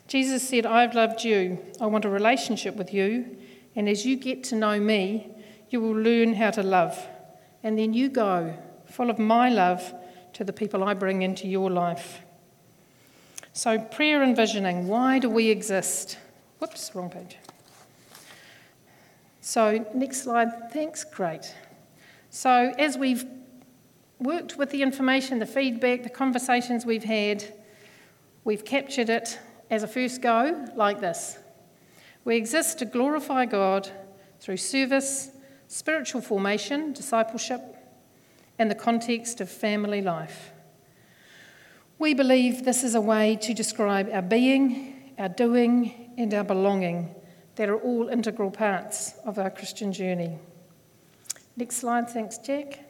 Jesus 0.07 0.47
said, 0.47 0.65
I've 0.65 0.95
loved 0.95 1.23
you. 1.23 1.59
I 1.81 1.87
want 1.87 2.05
a 2.05 2.09
relationship 2.09 2.75
with 2.75 2.93
you. 2.93 3.37
And 3.75 3.89
as 3.89 4.05
you 4.05 4.15
get 4.15 4.43
to 4.45 4.55
know 4.55 4.79
me, 4.79 5.29
you 5.69 5.81
will 5.81 5.95
learn 5.95 6.33
how 6.33 6.51
to 6.51 6.63
love. 6.63 7.07
And 7.63 7.77
then 7.77 7.93
you 7.93 8.09
go, 8.09 8.57
full 8.85 9.09
of 9.09 9.19
my 9.19 9.49
love, 9.49 9.93
to 10.33 10.43
the 10.43 10.53
people 10.53 10.83
I 10.83 10.93
bring 10.93 11.23
into 11.23 11.47
your 11.47 11.69
life. 11.69 12.21
So, 13.53 13.79
prayer 13.79 14.21
and 14.21 14.35
visioning 14.35 14.87
why 14.87 15.17
do 15.17 15.29
we 15.29 15.49
exist? 15.49 16.19
Whoops, 16.59 16.91
wrong 16.93 17.09
page. 17.09 17.37
So, 19.41 19.83
next 19.95 20.23
slide. 20.23 20.71
Thanks, 20.71 21.03
great. 21.03 21.55
So, 22.29 22.73
as 22.77 22.97
we've 22.97 23.25
worked 24.19 24.57
with 24.57 24.71
the 24.71 24.81
information, 24.81 25.39
the 25.39 25.45
feedback, 25.45 26.03
the 26.03 26.09
conversations 26.09 26.85
we've 26.85 27.03
had, 27.03 27.43
we've 28.43 28.65
captured 28.65 29.09
it 29.09 29.39
as 29.69 29.83
a 29.83 29.87
first 29.87 30.21
go 30.21 30.65
like 30.75 30.99
this. 30.99 31.37
We 32.25 32.35
exist 32.35 32.79
to 32.79 32.85
glorify 32.85 33.45
God 33.45 33.89
through 34.39 34.57
service, 34.57 35.29
spiritual 35.67 36.21
formation, 36.21 36.93
discipleship, 36.93 37.61
and 38.59 38.71
the 38.71 38.75
context 38.75 39.39
of 39.41 39.49
family 39.49 40.01
life. 40.01 40.51
We 41.99 42.13
believe 42.13 42.63
this 42.63 42.83
is 42.83 42.95
a 42.95 43.01
way 43.01 43.37
to 43.41 43.53
describe 43.53 44.09
our 44.11 44.21
being, 44.21 45.13
our 45.17 45.29
doing, 45.29 46.13
and 46.17 46.33
our 46.33 46.43
belonging 46.43 47.15
that 47.55 47.69
are 47.69 47.77
all 47.77 48.09
integral 48.09 48.51
parts 48.51 49.13
of 49.25 49.39
our 49.39 49.49
Christian 49.49 49.91
journey. 49.91 50.37
Next 51.55 51.77
slide, 51.77 52.09
thanks, 52.09 52.37
Jack. 52.37 52.86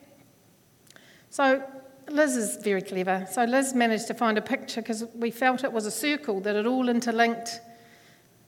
So 1.38 1.63
Liz 2.10 2.36
is 2.36 2.58
very 2.63 2.82
clever. 2.82 3.27
So 3.29 3.44
Liz 3.44 3.75
managed 3.75 4.08
to 4.08 4.15
find 4.15 4.39
a 4.39 4.41
picture 4.41 4.82
because 4.82 5.03
we 5.13 5.29
felt 5.29 5.63
it 5.63 5.72
was 5.72 5.86
a 5.86 5.91
circle 5.91 6.39
that 6.41 6.56
it 6.56 6.65
all 6.65 6.89
interlinked 6.89 7.62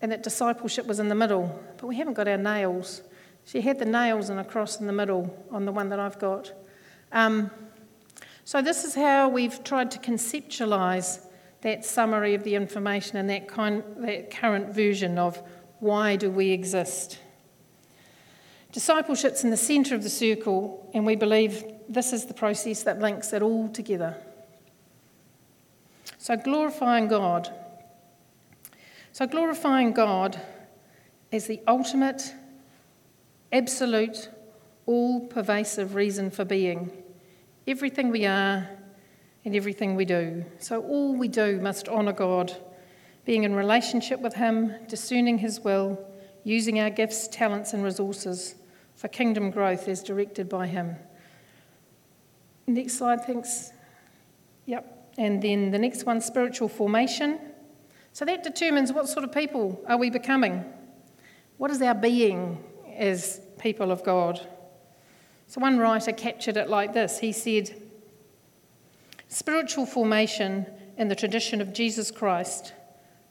and 0.01 0.11
that 0.11 0.23
discipleship 0.23 0.87
was 0.87 0.99
in 0.99 1.07
the 1.07 1.13
middle. 1.13 1.63
But 1.77 1.85
we 1.85 1.97
haven't 1.97 2.15
got 2.15 2.27
our 2.27 2.35
nails. 2.35 3.03
She 3.45 3.61
had 3.61 3.77
the 3.77 3.85
nails 3.85 4.31
and 4.31 4.39
a 4.39 4.43
cross 4.43 4.79
in 4.79 4.87
the 4.87 4.93
middle 4.93 5.31
on 5.51 5.65
the 5.65 5.71
one 5.71 5.89
that 5.89 5.99
I've 5.99 6.17
got. 6.17 6.51
Um, 7.11 7.51
So, 8.43 8.59
this 8.59 8.83
is 8.83 8.95
how 8.95 9.29
we've 9.29 9.63
tried 9.63 9.91
to 9.91 9.99
conceptualize 9.99 11.19
that 11.61 11.85
summary 11.85 12.33
of 12.33 12.43
the 12.43 12.55
information 12.55 13.17
and 13.17 13.29
that, 13.29 13.47
kind, 13.47 13.83
that 13.97 14.31
current 14.31 14.73
version 14.73 15.19
of 15.19 15.43
why 15.77 16.15
do 16.15 16.31
we 16.31 16.49
exist. 16.49 17.19
Discipleship's 18.71 19.43
in 19.43 19.51
the 19.51 19.57
centre 19.57 19.93
of 19.93 20.01
the 20.01 20.09
circle, 20.09 20.89
and 20.95 21.05
we 21.05 21.15
believe 21.15 21.63
this 21.89 22.13
is 22.13 22.25
the 22.25 22.33
process 22.35 22.83
that 22.83 22.99
links 22.99 23.33
it 23.33 23.41
all 23.41 23.67
together. 23.69 24.15
So, 26.19 26.37
glorifying 26.37 27.07
God. 27.07 27.51
So, 29.11 29.25
glorifying 29.25 29.93
God 29.93 30.39
is 31.31 31.47
the 31.47 31.59
ultimate, 31.67 32.33
absolute, 33.51 34.29
all 34.85 35.21
pervasive 35.21 35.95
reason 35.95 36.29
for 36.29 36.45
being. 36.45 36.91
Everything 37.67 38.09
we 38.09 38.25
are 38.25 38.69
and 39.43 39.55
everything 39.55 39.95
we 39.95 40.05
do. 40.05 40.45
So, 40.59 40.81
all 40.81 41.15
we 41.15 41.27
do 41.27 41.59
must 41.59 41.89
honour 41.89 42.13
God, 42.13 42.55
being 43.25 43.43
in 43.43 43.55
relationship 43.55 44.19
with 44.19 44.35
Him, 44.35 44.75
discerning 44.87 45.39
His 45.39 45.59
will, 45.59 45.99
using 46.43 46.79
our 46.79 46.89
gifts, 46.91 47.27
talents, 47.27 47.73
and 47.73 47.83
resources 47.83 48.55
for 48.95 49.07
kingdom 49.07 49.49
growth 49.49 49.87
as 49.87 50.03
directed 50.03 50.49
by 50.49 50.67
Him. 50.67 50.95
Next 52.69 52.99
slide, 52.99 53.25
thanks. 53.25 53.71
Yep. 54.67 55.13
And 55.17 55.41
then 55.41 55.71
the 55.71 55.79
next 55.79 56.05
one 56.05 56.21
spiritual 56.21 56.69
formation. 56.69 57.39
So 58.13 58.25
that 58.25 58.43
determines 58.43 58.93
what 58.93 59.09
sort 59.09 59.23
of 59.23 59.31
people 59.31 59.83
are 59.87 59.97
we 59.97 60.11
becoming? 60.11 60.63
What 61.57 61.71
is 61.71 61.81
our 61.81 61.95
being 61.95 62.63
as 62.95 63.41
people 63.57 63.91
of 63.91 64.03
God? 64.03 64.47
So 65.47 65.59
one 65.59 65.79
writer 65.79 66.11
captured 66.11 66.57
it 66.57 66.69
like 66.69 66.93
this 66.93 67.17
he 67.17 67.31
said, 67.31 67.75
Spiritual 69.29 69.87
formation 69.87 70.67
in 70.95 71.07
the 71.07 71.15
tradition 71.15 71.61
of 71.61 71.73
Jesus 71.73 72.11
Christ 72.11 72.73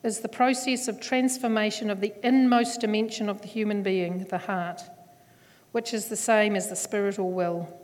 is 0.02 0.18
the 0.18 0.28
process 0.28 0.88
of 0.88 1.00
transformation 1.00 1.90
of 1.90 2.00
the 2.00 2.12
inmost 2.26 2.80
dimension 2.80 3.28
of 3.28 3.40
the 3.42 3.49
human 3.49 3.85
being, 3.85 4.25
the 4.25 4.38
heart 4.38 4.83
which 5.73 5.95
is 5.95 6.07
the 6.07 6.16
same 6.16 6.57
as 6.57 6.68
the 6.68 6.76
spiritual 6.76 7.30
will. 7.30 7.78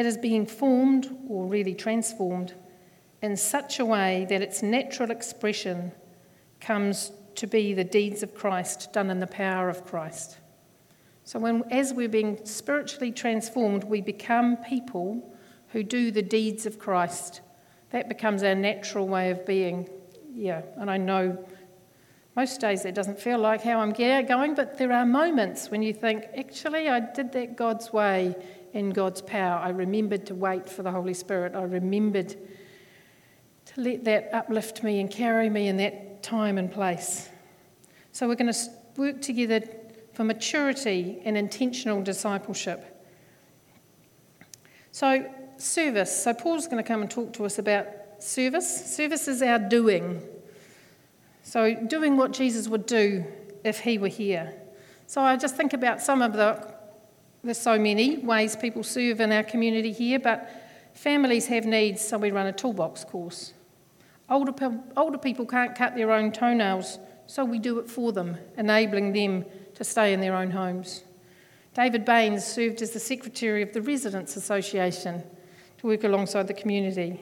It 0.00 0.06
is 0.06 0.16
being 0.16 0.46
formed, 0.46 1.14
or 1.28 1.44
really 1.44 1.74
transformed, 1.74 2.54
in 3.20 3.36
such 3.36 3.78
a 3.78 3.84
way 3.84 4.26
that 4.30 4.40
its 4.40 4.62
natural 4.62 5.10
expression 5.10 5.92
comes 6.58 7.12
to 7.34 7.46
be 7.46 7.74
the 7.74 7.84
deeds 7.84 8.22
of 8.22 8.34
Christ 8.34 8.94
done 8.94 9.10
in 9.10 9.20
the 9.20 9.26
power 9.26 9.68
of 9.68 9.84
Christ. 9.84 10.38
So, 11.24 11.38
when, 11.38 11.64
as 11.70 11.92
we're 11.92 12.08
being 12.08 12.40
spiritually 12.46 13.12
transformed, 13.12 13.84
we 13.84 14.00
become 14.00 14.56
people 14.56 15.36
who 15.68 15.82
do 15.82 16.10
the 16.10 16.22
deeds 16.22 16.64
of 16.64 16.78
Christ. 16.78 17.42
That 17.90 18.08
becomes 18.08 18.42
our 18.42 18.54
natural 18.54 19.06
way 19.06 19.30
of 19.30 19.44
being. 19.44 19.86
Yeah, 20.32 20.62
and 20.78 20.90
I 20.90 20.96
know 20.96 21.46
most 22.34 22.58
days 22.58 22.86
it 22.86 22.94
doesn't 22.94 23.20
feel 23.20 23.38
like 23.38 23.60
how 23.60 23.80
I'm 23.80 23.92
going, 23.92 24.54
but 24.54 24.78
there 24.78 24.92
are 24.92 25.04
moments 25.04 25.70
when 25.70 25.82
you 25.82 25.92
think, 25.92 26.24
actually, 26.38 26.88
I 26.88 27.00
did 27.00 27.32
that 27.32 27.54
God's 27.54 27.92
way 27.92 28.34
in 28.72 28.90
God's 28.90 29.22
power. 29.22 29.58
I 29.58 29.70
remembered 29.70 30.26
to 30.26 30.34
wait 30.34 30.68
for 30.68 30.82
the 30.82 30.90
Holy 30.90 31.14
Spirit. 31.14 31.54
I 31.54 31.62
remembered 31.62 32.36
to 33.66 33.80
let 33.80 34.04
that 34.04 34.30
uplift 34.32 34.82
me 34.82 35.00
and 35.00 35.10
carry 35.10 35.48
me 35.48 35.68
in 35.68 35.76
that 35.78 36.22
time 36.22 36.58
and 36.58 36.70
place. 36.70 37.28
So 38.12 38.28
we're 38.28 38.34
going 38.34 38.52
to 38.52 38.70
work 38.96 39.22
together 39.22 39.62
for 40.12 40.24
maturity 40.24 41.20
and 41.24 41.36
intentional 41.36 42.02
discipleship. 42.02 43.04
So, 44.92 45.32
service. 45.56 46.24
So, 46.24 46.34
Paul's 46.34 46.66
going 46.66 46.82
to 46.82 46.86
come 46.86 47.02
and 47.02 47.10
talk 47.10 47.32
to 47.34 47.44
us 47.44 47.58
about 47.58 47.86
service. 48.18 48.94
Service 48.96 49.28
is 49.28 49.40
our 49.40 49.58
doing. 49.58 50.20
So, 51.42 51.74
doing 51.74 52.16
what 52.16 52.32
Jesus 52.32 52.68
would 52.68 52.86
do 52.86 53.24
if 53.64 53.80
he 53.80 53.98
were 53.98 54.08
here. 54.08 54.52
So, 55.06 55.20
I 55.22 55.36
just 55.36 55.56
think 55.56 55.72
about 55.72 56.02
some 56.02 56.22
of 56.22 56.32
the, 56.32 56.74
there's 57.42 57.60
so 57.60 57.78
many 57.78 58.18
ways 58.18 58.56
people 58.56 58.82
serve 58.82 59.20
in 59.20 59.32
our 59.32 59.42
community 59.42 59.92
here, 59.92 60.18
but 60.18 60.50
families 60.94 61.46
have 61.46 61.64
needs, 61.64 62.06
so 62.06 62.18
we 62.18 62.30
run 62.30 62.46
a 62.46 62.52
toolbox 62.52 63.04
course. 63.04 63.54
Older, 64.28 64.52
older 64.96 65.18
people 65.18 65.46
can't 65.46 65.74
cut 65.74 65.94
their 65.94 66.12
own 66.12 66.32
toenails, 66.32 66.98
so 67.26 67.44
we 67.44 67.58
do 67.58 67.78
it 67.78 67.88
for 67.88 68.12
them, 68.12 68.36
enabling 68.56 69.12
them 69.12 69.44
to 69.74 69.84
stay 69.84 70.12
in 70.12 70.20
their 70.20 70.34
own 70.34 70.50
homes. 70.50 71.04
David 71.74 72.04
Baines 72.04 72.44
served 72.44 72.82
as 72.82 72.90
the 72.90 73.00
secretary 73.00 73.62
of 73.62 73.72
the 73.72 73.80
Residents 73.80 74.36
Association 74.36 75.22
to 75.78 75.86
work 75.86 76.04
alongside 76.04 76.46
the 76.46 76.54
community. 76.54 77.20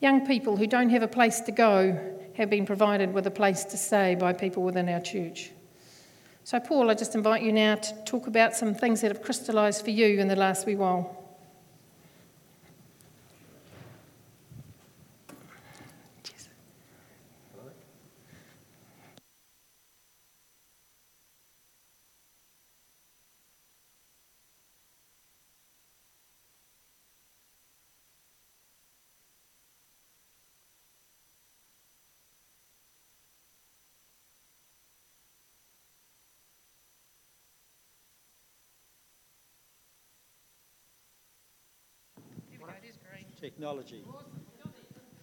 Young 0.00 0.26
people 0.26 0.56
who 0.56 0.66
don't 0.66 0.90
have 0.90 1.02
a 1.02 1.08
place 1.08 1.40
to 1.40 1.52
go 1.52 1.98
have 2.36 2.50
been 2.50 2.66
provided 2.66 3.12
with 3.12 3.26
a 3.26 3.30
place 3.30 3.64
to 3.64 3.76
stay 3.76 4.14
by 4.14 4.32
people 4.32 4.62
within 4.62 4.88
our 4.88 5.00
church. 5.00 5.50
So, 6.46 6.60
Paul, 6.60 6.90
I 6.90 6.94
just 6.94 7.14
invite 7.14 7.42
you 7.42 7.52
now 7.52 7.76
to 7.76 7.94
talk 8.04 8.26
about 8.26 8.54
some 8.54 8.74
things 8.74 9.00
that 9.00 9.10
have 9.10 9.22
crystallised 9.22 9.82
for 9.82 9.88
you 9.88 10.20
in 10.20 10.28
the 10.28 10.36
last 10.36 10.66
wee 10.66 10.76
while. 10.76 11.23
Technology. 43.44 44.02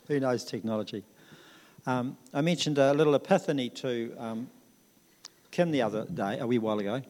Who 0.08 0.20
knows 0.20 0.44
technology? 0.44 1.04
Um, 1.88 2.18
I 2.32 2.42
mentioned 2.42 2.78
a 2.78 2.94
little 2.94 3.16
epiphany 3.16 3.68
to 3.70 4.14
um, 4.16 4.48
Kim 5.50 5.72
the 5.72 5.82
other 5.82 6.06
day, 6.06 6.38
a 6.38 6.46
wee 6.46 6.60
while 6.60 6.78
ago, 6.78 7.02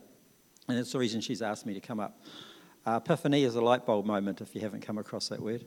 and 0.70 0.77
it's 0.77 0.94
the 0.94 1.00
reason 1.00 1.20
she's 1.20 1.41
asked 1.41 1.65
me 1.65 1.74
to 1.74 1.82
come 1.82 2.00
up. 2.00 2.18
Uh, 2.86 3.01
epiphany 3.03 3.44
is 3.44 3.56
a 3.56 3.62
light 3.62 3.86
bulb 3.86 4.06
moment, 4.06 4.39
if 4.39 4.56
you 4.56 4.62
haven't 4.62 4.84
come 4.84 4.98
across 4.98 5.27
that 5.27 5.41
word. 5.41 5.65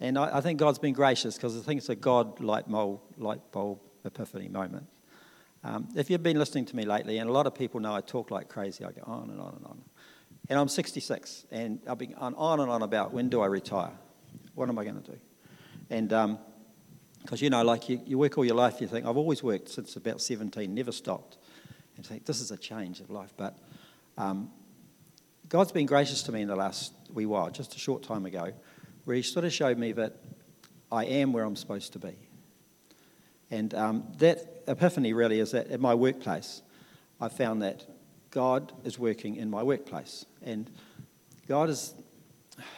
And 0.00 0.18
I, 0.18 0.38
I 0.38 0.40
think 0.40 0.58
God's 0.58 0.78
been 0.78 0.94
gracious 0.94 1.34
because 1.34 1.54
I 1.54 1.60
think 1.60 1.76
it's 1.76 1.90
a 1.90 1.94
God 1.94 2.40
light 2.40 2.66
bulb, 2.66 3.00
light 3.18 3.42
bulb 3.52 3.78
epiphany 4.06 4.48
moment. 4.48 4.86
Um, 5.64 5.86
if 5.94 6.08
you've 6.08 6.22
been 6.22 6.38
listening 6.38 6.64
to 6.64 6.76
me 6.76 6.86
lately, 6.86 7.18
and 7.18 7.28
a 7.28 7.32
lot 7.34 7.46
of 7.46 7.54
people 7.54 7.78
know 7.78 7.94
I 7.94 8.00
talk 8.00 8.30
like 8.30 8.48
crazy, 8.48 8.86
I 8.86 8.92
go 8.92 9.02
on 9.04 9.28
and 9.28 9.38
on 9.38 9.54
and 9.54 9.66
on. 9.66 9.82
And 10.48 10.58
I'm 10.58 10.68
66, 10.68 11.44
and 11.50 11.78
I've 11.86 11.98
been 11.98 12.14
on, 12.14 12.34
on 12.36 12.60
and 12.60 12.70
on 12.70 12.80
about 12.80 13.12
when 13.12 13.28
do 13.28 13.42
I 13.42 13.46
retire? 13.48 13.92
What 14.54 14.68
am 14.68 14.78
I 14.78 14.84
going 14.84 15.00
to 15.00 15.10
do? 15.10 15.18
And 15.90 16.08
because, 16.08 17.40
um, 17.40 17.44
you 17.44 17.50
know, 17.50 17.62
like 17.62 17.88
you, 17.88 18.00
you 18.06 18.18
work 18.18 18.36
all 18.38 18.44
your 18.44 18.54
life, 18.56 18.80
you 18.80 18.86
think, 18.86 19.06
I've 19.06 19.16
always 19.16 19.42
worked 19.42 19.68
since 19.68 19.96
about 19.96 20.20
17, 20.20 20.74
never 20.74 20.92
stopped. 20.92 21.38
And 21.96 22.06
think, 22.06 22.24
this 22.24 22.40
is 22.40 22.50
a 22.50 22.56
change 22.56 23.00
of 23.00 23.10
life. 23.10 23.32
But 23.36 23.58
um, 24.16 24.50
God's 25.48 25.72
been 25.72 25.86
gracious 25.86 26.22
to 26.24 26.32
me 26.32 26.42
in 26.42 26.48
the 26.48 26.56
last 26.56 26.92
wee 27.12 27.26
while, 27.26 27.50
just 27.50 27.74
a 27.74 27.78
short 27.78 28.02
time 28.02 28.26
ago, 28.26 28.52
where 29.04 29.16
He 29.16 29.22
sort 29.22 29.44
of 29.44 29.52
showed 29.52 29.78
me 29.78 29.92
that 29.92 30.16
I 30.90 31.04
am 31.04 31.32
where 31.32 31.44
I'm 31.44 31.56
supposed 31.56 31.92
to 31.94 31.98
be. 31.98 32.16
And 33.50 33.74
um, 33.74 34.06
that 34.18 34.62
epiphany 34.66 35.12
really 35.12 35.40
is 35.40 35.50
that 35.50 35.68
at 35.68 35.80
my 35.80 35.94
workplace, 35.94 36.62
I 37.20 37.28
found 37.28 37.62
that 37.62 37.84
God 38.30 38.72
is 38.84 38.98
working 38.98 39.36
in 39.36 39.50
my 39.50 39.62
workplace. 39.62 40.24
And 40.42 40.70
God 41.46 41.68
is, 41.68 41.94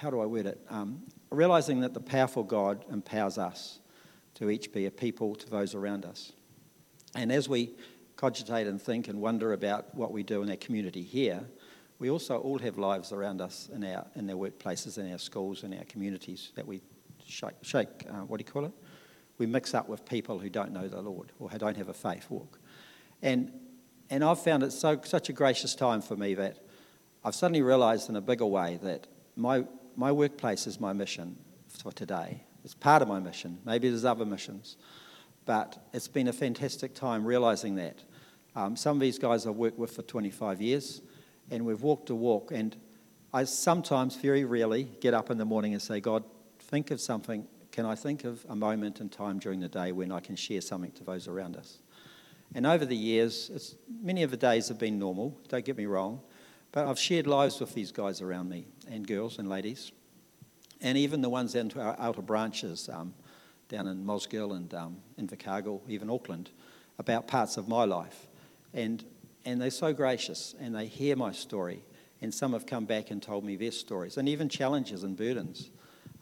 how 0.00 0.10
do 0.10 0.20
I 0.20 0.26
word 0.26 0.46
it? 0.46 0.60
Um, 0.68 1.02
realizing 1.34 1.80
that 1.80 1.94
the 1.94 2.00
powerful 2.00 2.42
God 2.42 2.84
empowers 2.90 3.38
us 3.38 3.80
to 4.34 4.50
each 4.50 4.72
be 4.72 4.86
a 4.86 4.90
people 4.90 5.34
to 5.36 5.48
those 5.48 5.74
around 5.74 6.04
us. 6.04 6.32
And 7.14 7.30
as 7.30 7.48
we 7.48 7.74
cogitate 8.16 8.66
and 8.66 8.80
think 8.80 9.08
and 9.08 9.20
wonder 9.20 9.52
about 9.52 9.94
what 9.94 10.12
we 10.12 10.22
do 10.22 10.42
in 10.42 10.50
our 10.50 10.56
community 10.56 11.02
here, 11.02 11.44
we 11.98 12.10
also 12.10 12.38
all 12.38 12.58
have 12.58 12.78
lives 12.78 13.12
around 13.12 13.40
us 13.40 13.68
in 13.72 13.84
our, 13.84 14.04
in 14.16 14.28
our 14.28 14.36
workplaces, 14.36 14.98
in 14.98 15.10
our 15.12 15.18
schools, 15.18 15.62
in 15.62 15.72
our 15.76 15.84
communities 15.84 16.52
that 16.56 16.66
we 16.66 16.82
shake, 17.24 17.54
shake 17.62 17.88
uh, 18.08 18.24
what 18.26 18.38
do 18.38 18.44
you 18.46 18.52
call 18.52 18.64
it? 18.64 18.72
We 19.38 19.46
mix 19.46 19.74
up 19.74 19.88
with 19.88 20.04
people 20.04 20.38
who 20.38 20.48
don't 20.48 20.72
know 20.72 20.88
the 20.88 21.00
Lord 21.00 21.32
or 21.38 21.48
who 21.48 21.58
don't 21.58 21.76
have 21.76 21.88
a 21.88 21.94
faith 21.94 22.26
walk. 22.30 22.58
And, 23.22 23.52
and 24.10 24.22
I've 24.22 24.40
found 24.40 24.62
it 24.62 24.72
so, 24.72 25.00
such 25.04 25.28
a 25.28 25.32
gracious 25.32 25.74
time 25.74 26.02
for 26.02 26.16
me 26.16 26.34
that 26.34 26.58
I've 27.24 27.34
suddenly 27.34 27.62
realized 27.62 28.08
in 28.08 28.16
a 28.16 28.20
bigger 28.20 28.46
way 28.46 28.78
that 28.82 29.06
my, 29.36 29.64
my 29.96 30.12
workplace 30.12 30.66
is 30.66 30.80
my 30.80 30.92
mission 30.92 31.36
for 31.68 31.92
today. 31.92 32.42
It's 32.64 32.74
part 32.74 33.02
of 33.02 33.08
my 33.08 33.20
mission. 33.20 33.58
Maybe 33.64 33.88
there's 33.88 34.04
other 34.04 34.24
missions. 34.24 34.76
But 35.44 35.78
it's 35.92 36.08
been 36.08 36.28
a 36.28 36.32
fantastic 36.32 36.94
time 36.94 37.24
realizing 37.26 37.74
that. 37.76 38.02
Um, 38.56 38.76
some 38.76 38.96
of 38.96 39.00
these 39.00 39.18
guys 39.18 39.46
I've 39.46 39.56
worked 39.56 39.78
with 39.78 39.90
for 39.90 40.02
25 40.02 40.62
years, 40.62 41.02
and 41.50 41.66
we've 41.66 41.82
walked 41.82 42.10
a 42.10 42.14
walk. 42.14 42.52
And 42.52 42.74
I 43.32 43.44
sometimes, 43.44 44.16
very 44.16 44.44
rarely, 44.44 44.84
get 45.00 45.12
up 45.12 45.30
in 45.30 45.38
the 45.38 45.44
morning 45.44 45.72
and 45.72 45.82
say, 45.82 46.00
God, 46.00 46.24
think 46.58 46.90
of 46.90 47.00
something, 47.00 47.46
can 47.72 47.84
I 47.84 47.94
think 47.94 48.24
of 48.24 48.46
a 48.48 48.56
moment 48.56 49.00
in 49.00 49.08
time 49.08 49.38
during 49.38 49.60
the 49.60 49.68
day 49.68 49.92
when 49.92 50.12
I 50.12 50.20
can 50.20 50.36
share 50.36 50.60
something 50.60 50.92
to 50.92 51.04
those 51.04 51.28
around 51.28 51.56
us? 51.56 51.78
And 52.54 52.66
over 52.66 52.86
the 52.86 52.96
years, 52.96 53.76
many 54.00 54.22
of 54.22 54.30
the 54.30 54.36
days 54.36 54.68
have 54.68 54.78
been 54.78 54.98
normal, 54.98 55.38
don't 55.48 55.64
get 55.64 55.76
me 55.76 55.86
wrong, 55.86 56.20
but 56.74 56.88
I've 56.88 56.98
shared 56.98 57.28
lives 57.28 57.60
with 57.60 57.72
these 57.72 57.92
guys 57.92 58.20
around 58.20 58.48
me, 58.48 58.66
and 58.90 59.06
girls 59.06 59.38
and 59.38 59.48
ladies, 59.48 59.92
and 60.80 60.98
even 60.98 61.22
the 61.22 61.28
ones 61.28 61.54
into 61.54 61.80
our 61.80 61.94
outer 62.00 62.20
branches 62.20 62.88
um, 62.92 63.14
down 63.68 63.86
in 63.86 64.04
Mosgiel 64.04 64.56
and 64.56 64.74
um, 64.74 64.96
in 65.16 65.28
Invercargill, 65.28 65.82
even 65.88 66.10
Auckland, 66.10 66.50
about 66.98 67.28
parts 67.28 67.56
of 67.56 67.68
my 67.68 67.84
life. 67.84 68.26
And, 68.72 69.04
and 69.44 69.62
they're 69.62 69.70
so 69.70 69.92
gracious, 69.92 70.56
and 70.58 70.74
they 70.74 70.86
hear 70.86 71.14
my 71.14 71.30
story, 71.30 71.84
and 72.20 72.34
some 72.34 72.52
have 72.54 72.66
come 72.66 72.86
back 72.86 73.12
and 73.12 73.22
told 73.22 73.44
me 73.44 73.54
their 73.54 73.70
stories, 73.70 74.16
and 74.16 74.28
even 74.28 74.48
challenges 74.48 75.04
and 75.04 75.16
burdens 75.16 75.70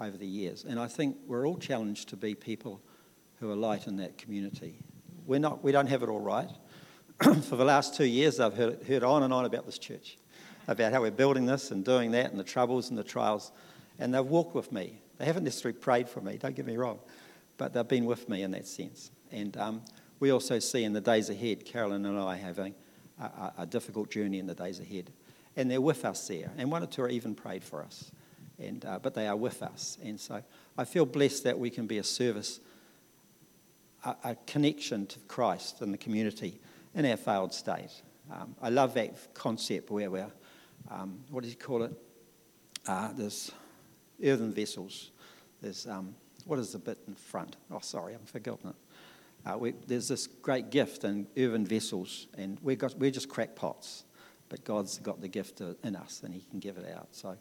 over 0.03 0.19
the 0.19 0.27
years. 0.27 0.67
And 0.69 0.79
I 0.79 0.87
think 0.87 1.17
we're 1.27 1.49
all 1.49 1.57
challenged 1.57 2.11
to 2.11 2.17
be 2.17 2.35
people 2.35 2.83
who 3.41 3.51
are 3.51 3.57
light 3.57 3.87
in 3.87 3.97
that 3.97 4.19
community. 4.19 4.81
We're 5.25 5.41
not, 5.41 5.65
we 5.65 5.73
don't 5.73 5.87
have 5.87 6.03
it 6.03 6.11
all 6.11 6.21
right. 6.21 6.51
For 7.23 7.57
the 7.57 7.65
last 7.65 7.95
two 7.95 8.05
years, 8.05 8.39
I've 8.39 8.55
heard, 8.55 8.83
heard 8.83 9.03
on 9.03 9.23
and 9.23 9.33
on 9.33 9.47
about 9.47 9.65
this 9.65 9.79
church, 9.79 10.19
about 10.69 10.93
how 10.93 11.01
we're 11.01 11.11
building 11.11 11.47
this 11.47 11.71
and 11.71 11.85
doing 11.85 12.11
that, 12.13 12.31
and 12.31 12.39
the 12.39 12.45
troubles 12.45 12.91
and 12.91 12.99
the 12.99 13.05
trials. 13.05 13.53
And 13.99 14.15
they've 14.15 14.25
walked 14.25 14.55
with 14.55 14.73
me. 14.73 15.01
They 15.19 15.25
haven't 15.25 15.45
necessarily 15.45 15.79
prayed 15.79 16.09
for 16.09 16.21
me, 16.21 16.37
don't 16.37 16.57
get 16.57 16.67
me 16.67 16.77
wrong, 16.77 16.99
but 17.59 17.73
they've 17.73 17.87
been 17.87 18.05
with 18.05 18.29
me 18.29 18.43
in 18.43 18.51
that 18.53 18.67
sense. 18.67 19.11
And 19.31 19.57
um, 19.57 19.83
we 20.21 20.31
also 20.31 20.59
see 20.59 20.85
in 20.85 20.93
the 20.93 21.01
days 21.01 21.31
ahead, 21.31 21.65
Carolyn 21.65 22.05
and 22.07 22.19
I 22.19 22.37
having 22.37 22.75
a, 23.21 23.25
a, 23.25 23.53
a 23.59 23.67
difficult 23.67 24.11
journey 24.11 24.39
in 24.39 24.47
the 24.47 24.55
days 24.55 24.81
ahead. 24.81 25.11
And 25.57 25.71
they're 25.71 25.81
with 25.81 26.05
us 26.05 26.27
there. 26.29 26.51
And 26.57 26.71
one 26.71 26.83
or 26.83 26.87
two 26.87 27.03
are 27.03 27.09
even 27.09 27.35
prayed 27.35 27.63
for 27.63 27.83
us 27.83 28.11
and, 28.59 28.85
uh, 28.85 28.99
but 29.01 29.15
they 29.15 29.27
are 29.27 29.37
with 29.37 29.63
us. 29.63 29.99
And 30.03 30.19
so 30.19 30.43
I 30.79 30.85
feel 30.85 31.05
blessed 31.05 31.45
that 31.45 31.59
we 31.59 31.71
can 31.71 31.87
be 31.87 31.99
a 31.99 32.05
service, 32.05 32.61
a, 34.05 34.17
a 34.25 34.37
connection 34.47 35.07
to 35.07 35.19
Christ 35.21 35.81
and 35.81 35.93
the 35.93 35.99
community 35.99 36.61
in 36.95 37.05
our 37.07 37.17
failed 37.17 37.53
state. 37.53 38.03
Um, 38.31 38.55
I 38.63 38.69
love 38.71 38.95
that 38.95 39.35
concept 39.35 39.91
where 39.91 40.11
we're, 40.11 40.31
um, 40.93 41.21
what 41.31 41.43
do 41.43 41.49
you 41.49 41.57
call 41.57 41.83
it? 41.83 41.93
Uh, 42.87 43.13
there's 43.13 43.51
earthen 44.23 44.53
vessels. 44.53 45.11
There's, 45.61 45.87
um, 45.87 46.15
what 46.45 46.59
is 46.59 46.73
the 46.73 46.79
bit 46.79 46.99
in 47.09 47.15
front? 47.15 47.57
Oh, 47.71 47.81
sorry, 47.81 48.15
I've 48.15 48.29
forgotten 48.29 48.71
it. 48.71 48.77
Uh, 49.45 49.59
we, 49.59 49.75
there's 49.87 50.09
this 50.09 50.27
great 50.27 50.71
gift 50.71 51.05
in 51.05 51.27
earthen 51.37 51.67
vessels, 51.67 52.27
and 52.37 52.59
we 52.63 52.77
got, 52.77 52.97
we're 52.99 53.11
just 53.11 53.29
crackpots, 53.29 54.05
but 54.49 54.65
God's 54.65 54.99
got 54.99 55.21
the 55.21 55.29
gift 55.29 55.61
in 55.61 55.97
us, 55.97 56.21
and 56.25 56.35
He 56.35 56.45
can 56.51 56.61
give 56.61 56.77
it 56.77 56.93
out. 56.95 57.09
So 57.13 57.37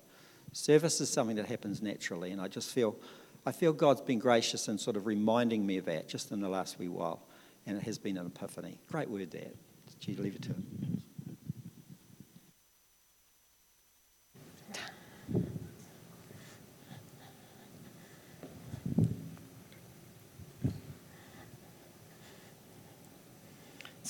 Service 0.53 0.99
is 0.99 1.09
something 1.09 1.37
that 1.37 1.45
happens 1.45 1.81
naturally, 1.81 2.31
and 2.31 2.41
I 2.41 2.47
just 2.47 2.73
feel, 2.73 2.97
I 3.45 3.51
feel 3.51 3.71
God's 3.71 4.01
been 4.01 4.19
gracious 4.19 4.67
in 4.67 4.77
sort 4.77 4.97
of 4.97 5.05
reminding 5.05 5.65
me 5.65 5.77
of 5.77 5.85
that 5.85 6.09
just 6.09 6.31
in 6.31 6.41
the 6.41 6.49
last 6.49 6.77
wee 6.77 6.89
while, 6.89 7.21
and 7.65 7.77
it 7.77 7.83
has 7.83 7.97
been 7.97 8.17
an 8.17 8.27
epiphany. 8.27 8.77
Great 8.89 9.09
word, 9.09 9.29
Dad. 9.29 9.53
Gee, 9.99 10.15
leave 10.15 10.35
it 10.35 10.41
to 10.43 10.51
it. 10.51 10.57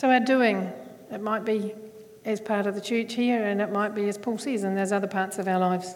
So, 0.01 0.09
our 0.09 0.19
doing, 0.19 0.73
it 1.11 1.21
might 1.21 1.45
be 1.45 1.75
as 2.25 2.41
part 2.41 2.65
of 2.65 2.73
the 2.73 2.81
church 2.81 3.13
here, 3.13 3.43
and 3.43 3.61
it 3.61 3.71
might 3.71 3.93
be, 3.93 4.09
as 4.09 4.17
Paul 4.17 4.39
says, 4.39 4.63
and 4.63 4.75
there's 4.75 4.91
other 4.91 5.05
parts 5.05 5.37
of 5.37 5.47
our 5.47 5.59
lives. 5.59 5.93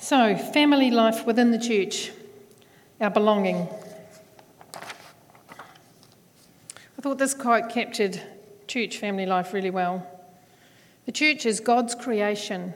So, 0.00 0.34
family 0.34 0.90
life 0.90 1.26
within 1.26 1.50
the 1.50 1.58
church, 1.58 2.10
our 2.98 3.10
belonging. 3.10 3.68
I 4.74 4.80
thought 7.02 7.18
this 7.18 7.34
quote 7.34 7.68
captured 7.68 8.18
church 8.66 8.96
family 8.96 9.26
life 9.26 9.52
really 9.52 9.68
well. 9.68 10.06
The 11.04 11.12
church 11.12 11.44
is 11.44 11.60
God's 11.60 11.94
creation 11.94 12.72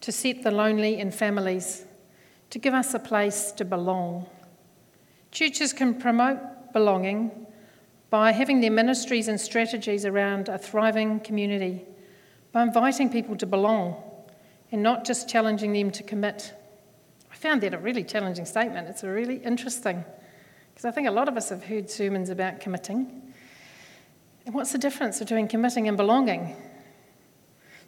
to 0.00 0.10
set 0.10 0.42
the 0.42 0.50
lonely 0.50 0.98
in 0.98 1.10
families, 1.10 1.84
to 2.48 2.58
give 2.58 2.72
us 2.72 2.94
a 2.94 2.98
place 2.98 3.52
to 3.58 3.64
belong. 3.66 4.24
Churches 5.32 5.74
can 5.74 6.00
promote 6.00 6.72
belonging 6.72 7.46
by 8.10 8.32
having 8.32 8.60
their 8.60 8.70
ministries 8.70 9.28
and 9.28 9.40
strategies 9.40 10.04
around 10.04 10.48
a 10.48 10.58
thriving 10.58 11.20
community, 11.20 11.86
by 12.52 12.62
inviting 12.62 13.08
people 13.08 13.36
to 13.36 13.46
belong 13.46 14.02
and 14.72 14.82
not 14.82 15.04
just 15.04 15.28
challenging 15.28 15.72
them 15.72 15.90
to 15.92 16.02
commit 16.02 16.52
I 17.30 17.36
found 17.36 17.60
that 17.62 17.74
a 17.74 17.78
really 17.78 18.04
challenging 18.04 18.44
statement. 18.44 18.88
It's 18.88 19.04
a 19.04 19.10
really 19.10 19.36
interesting 19.36 20.04
because 20.70 20.84
I 20.84 20.90
think 20.90 21.08
a 21.08 21.12
lot 21.12 21.28
of 21.28 21.36
us 21.36 21.48
have 21.50 21.64
heard 21.64 21.90
sermons 21.90 22.30
about 22.30 22.60
committing. 22.60 23.32
And 24.46 24.54
what's 24.54 24.72
the 24.72 24.78
difference 24.78 25.18
between 25.18 25.48
committing 25.48 25.88
and 25.88 25.96
belonging? 25.96 26.56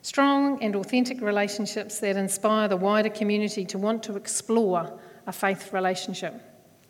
Strong 0.02 0.62
and 0.62 0.76
authentic 0.76 1.20
relationships 1.20 2.00
that 2.00 2.16
inspire 2.16 2.68
the 2.68 2.76
wider 2.76 3.08
community 3.08 3.64
to 3.66 3.78
want 3.78 4.02
to 4.04 4.16
explore 4.16 4.98
a 5.26 5.32
faith 5.32 5.72
relationship. 5.72 6.34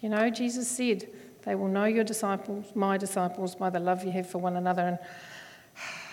You 0.01 0.09
know, 0.09 0.31
Jesus 0.31 0.68
said, 0.68 1.09
They 1.44 1.55
will 1.55 1.68
know 1.68 1.85
your 1.85 2.05
disciples, 2.05 2.66
my 2.74 2.96
disciples, 2.96 3.55
by 3.55 3.70
the 3.70 3.81
love 3.81 4.05
you 4.05 4.12
have 4.12 4.28
for 4.28 4.38
one 4.38 4.57
another. 4.57 4.83
And 4.83 4.98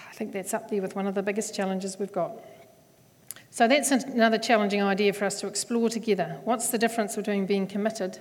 I 0.10 0.14
think 0.14 0.32
that's 0.32 0.54
up 0.54 0.70
there 0.70 0.82
with 0.82 0.96
one 0.96 1.08
of 1.08 1.16
the 1.16 1.24
biggest 1.24 1.56
challenges 1.56 1.98
we've 2.00 2.12
got. 2.12 2.34
So 3.52 3.68
that's 3.68 3.92
another 3.92 4.38
challenging 4.38 4.82
idea 4.82 5.14
for 5.14 5.26
us 5.26 5.40
to 5.42 5.48
explore 5.48 5.90
together. 5.90 6.40
What's 6.44 6.70
the 6.70 6.78
difference 6.78 7.16
between 7.16 7.46
being 7.46 7.68
committed 7.68 8.20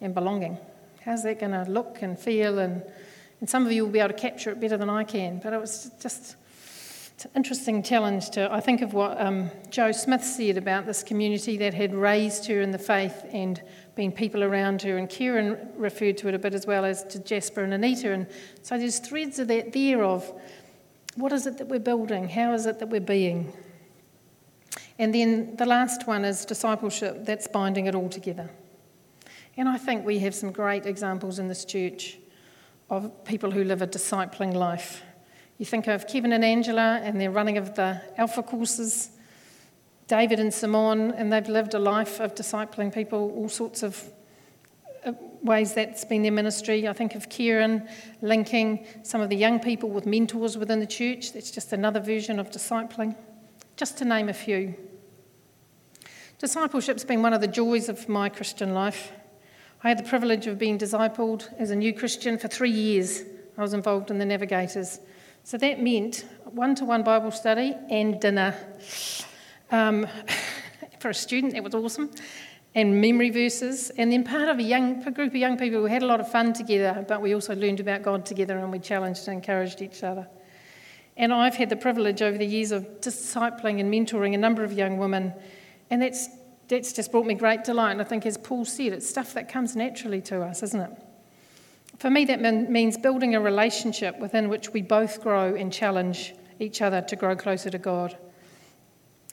and 0.00 0.14
belonging? 0.14 0.58
How's 1.04 1.22
that 1.22 1.38
going 1.38 1.52
to 1.52 1.70
look 1.70 2.02
and 2.02 2.18
feel? 2.18 2.58
And, 2.58 2.82
and 3.40 3.48
some 3.48 3.64
of 3.66 3.72
you 3.72 3.84
will 3.84 3.92
be 3.92 4.00
able 4.00 4.14
to 4.14 4.20
capture 4.20 4.50
it 4.50 4.60
better 4.60 4.76
than 4.76 4.90
I 4.90 5.04
can. 5.04 5.40
But 5.42 5.52
it 5.52 5.60
was 5.60 5.90
just 6.00 6.36
it's 7.20 7.26
an 7.26 7.32
interesting 7.36 7.82
challenge 7.82 8.30
to. 8.30 8.50
I 8.50 8.60
think 8.60 8.80
of 8.80 8.94
what 8.94 9.20
um, 9.20 9.50
Joe 9.68 9.92
Smith 9.92 10.24
said 10.24 10.56
about 10.56 10.86
this 10.86 11.02
community 11.02 11.58
that 11.58 11.74
had 11.74 11.94
raised 11.94 12.46
her 12.46 12.62
in 12.62 12.70
the 12.70 12.78
faith 12.78 13.26
and 13.30 13.60
been 13.94 14.10
people 14.10 14.42
around 14.42 14.80
her. 14.80 14.96
And 14.96 15.06
Kieran 15.06 15.58
referred 15.76 16.16
to 16.16 16.28
it 16.28 16.34
a 16.34 16.38
bit 16.38 16.54
as 16.54 16.66
well 16.66 16.82
as 16.82 17.04
to 17.08 17.18
Jasper 17.18 17.62
and 17.62 17.74
Anita. 17.74 18.10
And 18.10 18.26
so 18.62 18.78
there's 18.78 19.00
threads 19.00 19.38
of 19.38 19.48
that 19.48 19.74
there 19.74 20.02
of 20.02 20.32
what 21.14 21.30
is 21.34 21.46
it 21.46 21.58
that 21.58 21.68
we're 21.68 21.78
building? 21.78 22.26
How 22.26 22.54
is 22.54 22.64
it 22.64 22.78
that 22.78 22.88
we're 22.88 23.02
being? 23.02 23.52
And 24.98 25.14
then 25.14 25.56
the 25.56 25.66
last 25.66 26.06
one 26.06 26.24
is 26.24 26.46
discipleship, 26.46 27.26
that's 27.26 27.46
binding 27.46 27.84
it 27.84 27.94
all 27.94 28.08
together. 28.08 28.48
And 29.58 29.68
I 29.68 29.76
think 29.76 30.06
we 30.06 30.20
have 30.20 30.34
some 30.34 30.52
great 30.52 30.86
examples 30.86 31.38
in 31.38 31.48
this 31.48 31.66
church 31.66 32.16
of 32.88 33.26
people 33.26 33.50
who 33.50 33.62
live 33.62 33.82
a 33.82 33.86
discipling 33.86 34.54
life. 34.54 35.02
You 35.60 35.66
think 35.66 35.88
of 35.88 36.08
Kevin 36.08 36.32
and 36.32 36.42
Angela 36.42 37.02
and 37.04 37.20
their 37.20 37.30
running 37.30 37.58
of 37.58 37.74
the 37.74 38.00
Alpha 38.16 38.42
courses, 38.42 39.10
David 40.08 40.40
and 40.40 40.54
Simone, 40.54 41.10
and 41.10 41.30
they've 41.30 41.46
lived 41.46 41.74
a 41.74 41.78
life 41.78 42.18
of 42.18 42.34
discipling 42.34 42.94
people, 42.94 43.30
all 43.36 43.50
sorts 43.50 43.82
of 43.82 44.02
uh, 45.04 45.12
ways 45.42 45.74
that's 45.74 46.02
been 46.06 46.22
their 46.22 46.32
ministry. 46.32 46.88
I 46.88 46.94
think 46.94 47.14
of 47.14 47.28
Kieran 47.28 47.86
linking 48.22 48.86
some 49.02 49.20
of 49.20 49.28
the 49.28 49.36
young 49.36 49.60
people 49.60 49.90
with 49.90 50.06
mentors 50.06 50.56
within 50.56 50.80
the 50.80 50.86
church. 50.86 51.34
That's 51.34 51.50
just 51.50 51.74
another 51.74 52.00
version 52.00 52.38
of 52.38 52.50
discipling, 52.50 53.14
just 53.76 53.98
to 53.98 54.06
name 54.06 54.30
a 54.30 54.32
few. 54.32 54.74
Discipleship's 56.38 57.04
been 57.04 57.20
one 57.20 57.34
of 57.34 57.42
the 57.42 57.46
joys 57.46 57.90
of 57.90 58.08
my 58.08 58.30
Christian 58.30 58.72
life. 58.72 59.12
I 59.84 59.90
had 59.90 59.98
the 59.98 60.08
privilege 60.08 60.46
of 60.46 60.58
being 60.58 60.78
discipled 60.78 61.52
as 61.58 61.68
a 61.68 61.76
new 61.76 61.92
Christian 61.92 62.38
for 62.38 62.48
three 62.48 62.70
years. 62.70 63.24
I 63.58 63.60
was 63.60 63.74
involved 63.74 64.10
in 64.10 64.16
the 64.16 64.24
Navigators. 64.24 65.00
So 65.44 65.58
that 65.58 65.82
meant 65.82 66.24
one 66.44 66.74
to 66.76 66.84
one 66.84 67.02
Bible 67.02 67.30
study 67.30 67.74
and 67.90 68.20
dinner. 68.20 68.54
Um, 69.70 70.06
for 71.00 71.10
a 71.10 71.14
student, 71.14 71.54
that 71.54 71.64
was 71.64 71.74
awesome. 71.74 72.10
And 72.74 73.00
memory 73.00 73.30
verses. 73.30 73.90
And 73.90 74.12
then 74.12 74.22
part 74.22 74.48
of 74.48 74.58
a, 74.58 74.62
young, 74.62 75.02
a 75.06 75.10
group 75.10 75.30
of 75.30 75.36
young 75.36 75.56
people 75.56 75.80
who 75.80 75.86
had 75.86 76.02
a 76.02 76.06
lot 76.06 76.20
of 76.20 76.30
fun 76.30 76.52
together, 76.52 77.04
but 77.08 77.20
we 77.20 77.34
also 77.34 77.54
learned 77.54 77.80
about 77.80 78.02
God 78.02 78.24
together 78.24 78.58
and 78.58 78.70
we 78.70 78.78
challenged 78.78 79.26
and 79.26 79.36
encouraged 79.36 79.82
each 79.82 80.04
other. 80.04 80.28
And 81.16 81.32
I've 81.32 81.56
had 81.56 81.68
the 81.68 81.76
privilege 81.76 82.22
over 82.22 82.38
the 82.38 82.46
years 82.46 82.70
of 82.70 83.00
discipling 83.00 83.80
and 83.80 83.92
mentoring 83.92 84.34
a 84.34 84.38
number 84.38 84.62
of 84.62 84.72
young 84.72 84.98
women 84.98 85.34
and 85.90 86.00
that's, 86.00 86.28
that's 86.68 86.92
just 86.92 87.10
brought 87.10 87.26
me 87.26 87.34
great 87.34 87.64
delight. 87.64 87.90
And 87.90 88.00
I 88.00 88.04
think, 88.04 88.24
as 88.24 88.38
Paul 88.38 88.64
said, 88.64 88.92
it's 88.92 89.08
stuff 89.08 89.34
that 89.34 89.48
comes 89.48 89.74
naturally 89.74 90.20
to 90.22 90.42
us, 90.42 90.62
isn't 90.62 90.80
it? 90.80 90.90
For 92.00 92.08
me, 92.08 92.24
that 92.24 92.40
means 92.40 92.96
building 92.96 93.34
a 93.34 93.40
relationship 93.42 94.18
within 94.20 94.48
which 94.48 94.70
we 94.70 94.80
both 94.80 95.20
grow 95.22 95.54
and 95.54 95.70
challenge 95.70 96.34
each 96.58 96.80
other 96.80 97.02
to 97.02 97.14
grow 97.14 97.36
closer 97.36 97.68
to 97.68 97.76
God. 97.76 98.16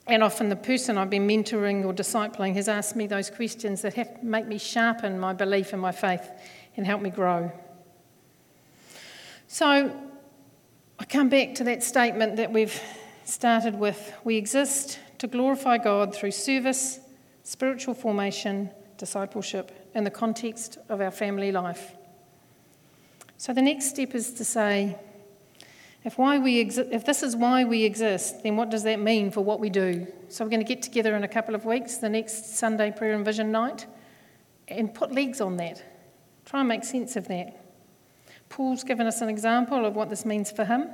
And 0.06 0.21
often 0.21 0.49
the 0.49 0.58
person 0.58 0.97
I've 0.97 1.10
been 1.10 1.25
mentoring 1.25 1.86
or 1.86 1.93
discipling 1.93 2.56
has 2.56 2.67
asked 2.67 2.97
me 2.97 3.08
those 3.08 3.30
questions 3.30 3.84
that 3.84 3.93
have 3.93 4.21
make 4.21 4.47
me 4.47 4.58
sharpen 4.58 5.17
my 5.17 5.32
belief 5.32 5.71
in 5.71 5.80
my 5.80 5.93
faith 5.93 6.30
and 6.75 6.86
help 6.86 7.01
me 7.01 7.10
grow. 7.10 7.53
So 9.47 9.97
I 10.99 11.06
come 11.06 11.30
back 11.30 11.56
to 11.56 11.63
that 11.63 11.84
statement 11.84 12.36
that 12.36 12.51
we've 12.51 12.82
started 13.23 13.80
with. 13.80 14.12
We 14.25 14.36
exist 14.36 14.99
to 15.19 15.27
glorify 15.27 15.77
God 15.77 16.13
through 16.13 16.32
service, 16.32 16.99
spiritual 17.43 17.93
formation, 17.93 18.71
discipleship 18.97 19.71
in 19.95 20.03
the 20.03 20.12
context 20.12 20.77
of 20.89 20.99
our 20.99 21.12
family 21.12 21.53
life. 21.53 21.96
So 23.38 23.54
the 23.54 23.62
next 23.62 23.89
step 23.89 24.15
is 24.15 24.34
to 24.34 24.43
say, 24.43 24.97
if, 26.04 26.17
why 26.17 26.39
we 26.39 26.63
exi- 26.63 26.91
if 26.91 27.06
this 27.06 27.21
is 27.21 27.36
why 27.36 27.65
we 27.65 27.84
exist, 27.84 28.41
then 28.43 28.56
what 28.56 28.69
does 28.69 28.84
that 28.84 29.00
mean 29.00 29.30
for 29.30 29.41
what 29.41 29.60
we 29.60 29.69
do? 29.69 30.08
So 30.30 30.43
we're 30.43 30.50
going 30.50 30.65
to 30.65 30.67
get 30.67 30.82
together 30.82 31.15
in 31.15 31.23
a 31.23 31.28
couple 31.28 31.54
of 31.54 31.65
weeks, 31.65 31.97
the 31.97 32.10
next 32.10 32.58
Sunday 32.58 32.91
prayer 32.91 33.13
and 33.13 33.23
vision 33.23 33.52
night, 33.52 33.86
and 34.67 34.93
put 34.93 35.12
legs 35.12 35.39
on 35.39 35.58
that. 35.58 35.84
Try 36.45 36.62
and 36.62 36.69
make 36.69 36.84
sense 36.84 37.15
of 37.15 37.28
that. 37.28 37.62
Paul's 38.50 38.84
given 38.84 39.06
us 39.06 39.21
an 39.21 39.30
example 39.30 39.86
of 39.86 39.95
what 39.95 40.10
this 40.10 40.26
means 40.26 40.50
for 40.50 40.65
him. 40.65 40.89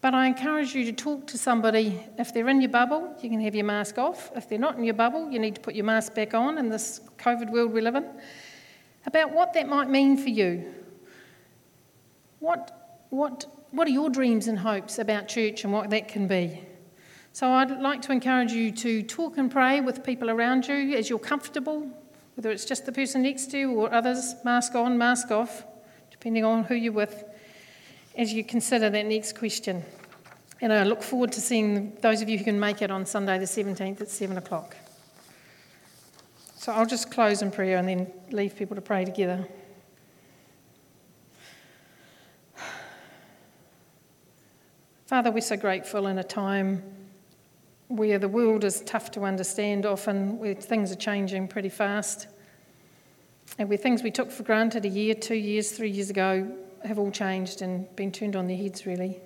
But 0.00 0.14
I 0.14 0.26
encourage 0.26 0.74
you 0.74 0.84
to 0.84 0.92
talk 0.92 1.26
to 1.28 1.38
somebody. 1.38 1.98
If 2.18 2.34
they're 2.34 2.50
in 2.50 2.60
your 2.60 2.70
bubble, 2.70 3.16
you 3.22 3.30
can 3.30 3.40
have 3.40 3.54
your 3.54 3.64
mask 3.64 3.96
off. 3.96 4.30
If 4.36 4.48
they're 4.48 4.58
not 4.58 4.76
in 4.76 4.84
your 4.84 4.94
bubble, 4.94 5.30
you 5.30 5.38
need 5.38 5.54
to 5.54 5.60
put 5.62 5.74
your 5.74 5.86
mask 5.86 6.14
back 6.14 6.34
on 6.34 6.58
in 6.58 6.68
this 6.68 7.00
COVID 7.18 7.50
world 7.50 7.72
we 7.72 7.80
live 7.80 7.94
in. 7.94 8.06
About 9.06 9.32
what 9.32 9.54
that 9.54 9.66
might 9.66 9.88
mean 9.88 10.18
for 10.18 10.28
you. 10.28 10.74
What, 12.44 13.06
what, 13.08 13.46
what 13.70 13.88
are 13.88 13.90
your 13.90 14.10
dreams 14.10 14.48
and 14.48 14.58
hopes 14.58 14.98
about 14.98 15.28
church 15.28 15.64
and 15.64 15.72
what 15.72 15.88
that 15.88 16.08
can 16.08 16.28
be? 16.28 16.60
So 17.32 17.48
I'd 17.48 17.80
like 17.80 18.02
to 18.02 18.12
encourage 18.12 18.52
you 18.52 18.70
to 18.72 19.02
talk 19.02 19.38
and 19.38 19.50
pray 19.50 19.80
with 19.80 20.04
people 20.04 20.28
around 20.28 20.68
you 20.68 20.94
as 20.94 21.08
you're 21.08 21.18
comfortable, 21.18 21.88
whether 22.34 22.50
it's 22.50 22.66
just 22.66 22.84
the 22.84 22.92
person 22.92 23.22
next 23.22 23.50
to 23.52 23.58
you 23.58 23.72
or 23.72 23.90
others, 23.90 24.34
mask 24.44 24.74
on, 24.74 24.98
mask 24.98 25.30
off, 25.30 25.64
depending 26.10 26.44
on 26.44 26.64
who 26.64 26.74
you're 26.74 26.92
with 26.92 27.24
as 28.14 28.30
you 28.30 28.44
consider 28.44 28.90
that 28.90 29.06
next 29.06 29.38
question. 29.38 29.82
And 30.60 30.70
I 30.70 30.82
look 30.82 31.02
forward 31.02 31.32
to 31.32 31.40
seeing 31.40 31.96
those 32.02 32.20
of 32.20 32.28
you 32.28 32.36
who 32.36 32.44
can 32.44 32.60
make 32.60 32.82
it 32.82 32.90
on 32.90 33.06
Sunday 33.06 33.38
the 33.38 33.46
17th 33.46 34.02
at 34.02 34.10
7 34.10 34.36
o'clock. 34.36 34.76
So 36.56 36.72
I'll 36.72 36.84
just 36.84 37.10
close 37.10 37.40
in 37.40 37.50
prayer 37.50 37.78
and 37.78 37.88
then 37.88 38.12
leave 38.30 38.54
people 38.54 38.74
to 38.74 38.82
pray 38.82 39.06
together. 39.06 39.48
Father, 45.06 45.30
we're 45.30 45.42
so 45.42 45.56
grateful 45.56 46.06
in 46.06 46.18
a 46.18 46.24
time 46.24 46.82
where 47.88 48.18
the 48.18 48.26
world 48.26 48.64
is 48.64 48.80
tough 48.86 49.10
to 49.10 49.24
understand 49.24 49.84
often, 49.84 50.38
where 50.38 50.54
things 50.54 50.90
are 50.90 50.96
changing 50.96 51.46
pretty 51.46 51.68
fast, 51.68 52.26
and 53.58 53.68
where 53.68 53.76
things 53.76 54.02
we 54.02 54.10
took 54.10 54.30
for 54.30 54.44
granted 54.44 54.86
a 54.86 54.88
year, 54.88 55.14
two 55.14 55.34
years, 55.34 55.72
three 55.72 55.90
years 55.90 56.08
ago 56.08 56.50
have 56.86 56.98
all 56.98 57.10
changed 57.10 57.60
and 57.60 57.94
been 57.96 58.10
turned 58.10 58.34
on 58.34 58.46
their 58.46 58.56
heads, 58.56 58.86
really. 58.86 59.20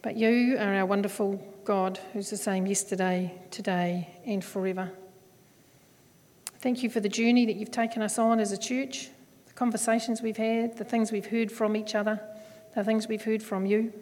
But 0.00 0.16
you 0.16 0.56
are 0.58 0.74
our 0.74 0.86
wonderful 0.86 1.34
God 1.66 2.00
who's 2.14 2.30
the 2.30 2.38
same 2.38 2.66
yesterday, 2.66 3.38
today, 3.50 4.08
and 4.24 4.42
forever. 4.42 4.90
Thank 6.60 6.82
you 6.82 6.88
for 6.88 7.00
the 7.00 7.10
journey 7.10 7.44
that 7.44 7.56
you've 7.56 7.70
taken 7.70 8.00
us 8.00 8.18
on 8.18 8.40
as 8.40 8.52
a 8.52 8.58
church, 8.58 9.10
the 9.48 9.52
conversations 9.52 10.22
we've 10.22 10.38
had, 10.38 10.78
the 10.78 10.84
things 10.84 11.12
we've 11.12 11.26
heard 11.26 11.52
from 11.52 11.76
each 11.76 11.94
other, 11.94 12.18
the 12.74 12.82
things 12.82 13.06
we've 13.06 13.24
heard 13.24 13.42
from 13.42 13.66
you. 13.66 13.92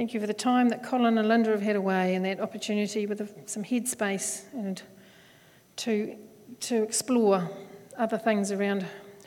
Thank 0.00 0.14
you 0.14 0.20
for 0.20 0.26
the 0.26 0.32
time 0.32 0.70
that 0.70 0.82
Colin 0.82 1.18
and 1.18 1.28
Linda 1.28 1.50
have 1.50 1.60
had 1.60 1.76
away 1.76 2.14
and 2.14 2.24
that 2.24 2.40
opportunity 2.40 3.04
with 3.04 3.20
some 3.46 3.62
headspace 3.62 4.44
and 4.54 4.80
to, 5.76 6.16
to 6.60 6.82
explore 6.82 7.50
other 7.98 8.16
things 8.16 8.50
around 8.50 8.86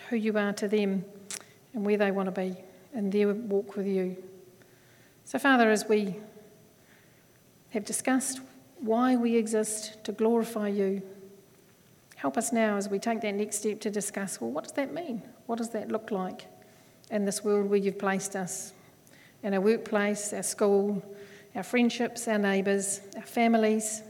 who 0.10 0.16
you 0.16 0.36
are 0.36 0.52
to 0.54 0.68
them 0.68 1.06
and 1.76 1.86
where 1.86 1.96
they 1.96 2.10
want 2.10 2.26
to 2.26 2.32
be 2.32 2.56
in 2.96 3.12
their 3.12 3.36
walk 3.36 3.76
with 3.76 3.86
you. 3.86 4.18
So, 5.26 5.38
Father, 5.38 5.70
as 5.70 5.88
we 5.88 6.16
have 7.70 7.86
discussed 7.86 8.42
why 8.80 9.16
we 9.16 9.36
exist 9.36 10.04
to 10.06 10.12
glorify 10.12 10.70
you, 10.70 11.04
help 12.16 12.36
us 12.36 12.52
now 12.52 12.78
as 12.78 12.90
we 12.90 12.98
take 12.98 13.22
that 13.22 13.36
next 13.36 13.58
step 13.58 13.80
to 13.82 13.92
discuss 13.92 14.42
well, 14.42 14.50
what 14.50 14.64
does 14.64 14.74
that 14.74 14.92
mean? 14.92 15.22
What 15.46 15.60
does 15.60 15.70
that 15.70 15.92
look 15.92 16.10
like 16.10 16.48
in 17.12 17.26
this 17.26 17.44
world 17.44 17.70
where 17.70 17.78
you've 17.78 18.00
placed 18.00 18.36
us? 18.36 18.74
In 19.44 19.54
our 19.54 19.62
workplace, 19.62 20.34
our 20.34 20.44
school, 20.44 21.04
our 21.56 21.64
friendships, 21.64 22.28
our 22.28 22.38
neighbours, 22.40 23.02
our 23.16 23.22
families, 23.22 24.02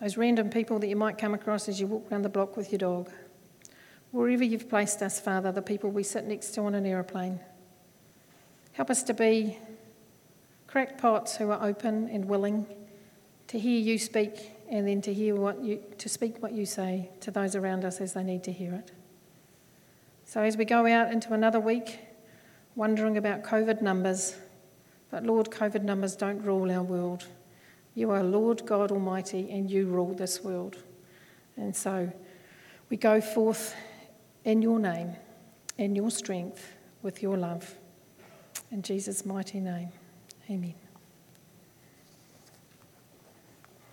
those 0.00 0.16
random 0.16 0.48
people 0.50 0.78
that 0.78 0.88
you 0.88 0.96
might 0.96 1.18
come 1.18 1.34
across 1.34 1.68
as 1.68 1.80
you 1.80 1.86
walk 1.86 2.10
around 2.10 2.22
the 2.22 2.28
block 2.28 2.56
with 2.56 2.70
your 2.70 2.78
dog. 2.78 3.10
Wherever 4.12 4.44
you've 4.44 4.68
placed 4.68 5.02
us, 5.02 5.20
Father, 5.20 5.52
the 5.52 5.62
people 5.62 5.90
we 5.90 6.02
sit 6.02 6.24
next 6.24 6.52
to 6.52 6.62
on 6.62 6.74
an 6.74 6.86
aeroplane. 6.86 7.40
Help 8.72 8.90
us 8.90 9.02
to 9.04 9.14
be 9.14 9.58
crackpots 10.66 11.36
who 11.36 11.50
are 11.50 11.62
open 11.62 12.08
and 12.08 12.24
willing 12.26 12.66
to 13.48 13.58
hear 13.58 13.78
you 13.80 13.98
speak 13.98 14.52
and 14.70 14.86
then 14.86 15.02
to 15.02 15.12
hear 15.12 15.34
what 15.34 15.60
you 15.62 15.82
to 15.98 16.08
speak 16.08 16.40
what 16.40 16.52
you 16.52 16.64
say 16.64 17.10
to 17.20 17.30
those 17.30 17.56
around 17.56 17.84
us 17.84 18.00
as 18.00 18.12
they 18.12 18.22
need 18.22 18.44
to 18.44 18.52
hear 18.52 18.72
it. 18.74 18.92
So 20.24 20.42
as 20.42 20.56
we 20.56 20.64
go 20.64 20.86
out 20.86 21.12
into 21.12 21.32
another 21.32 21.58
week, 21.58 21.98
wondering 22.80 23.18
about 23.18 23.42
COVID 23.42 23.82
numbers, 23.82 24.36
but 25.10 25.22
Lord, 25.22 25.50
COVID 25.50 25.82
numbers 25.82 26.16
don't 26.16 26.42
rule 26.42 26.72
our 26.72 26.82
world. 26.82 27.26
You 27.94 28.10
are 28.10 28.22
Lord 28.22 28.64
God 28.64 28.90
Almighty 28.90 29.50
and 29.50 29.70
you 29.70 29.84
rule 29.84 30.14
this 30.14 30.42
world. 30.42 30.78
And 31.58 31.76
so 31.76 32.10
we 32.88 32.96
go 32.96 33.20
forth 33.20 33.74
in 34.46 34.62
your 34.62 34.78
name, 34.78 35.14
in 35.76 35.94
your 35.94 36.10
strength, 36.10 36.72
with 37.02 37.22
your 37.22 37.36
love. 37.36 37.74
In 38.70 38.80
Jesus' 38.80 39.26
mighty 39.26 39.60
name, 39.60 39.90
amen. 40.48 40.89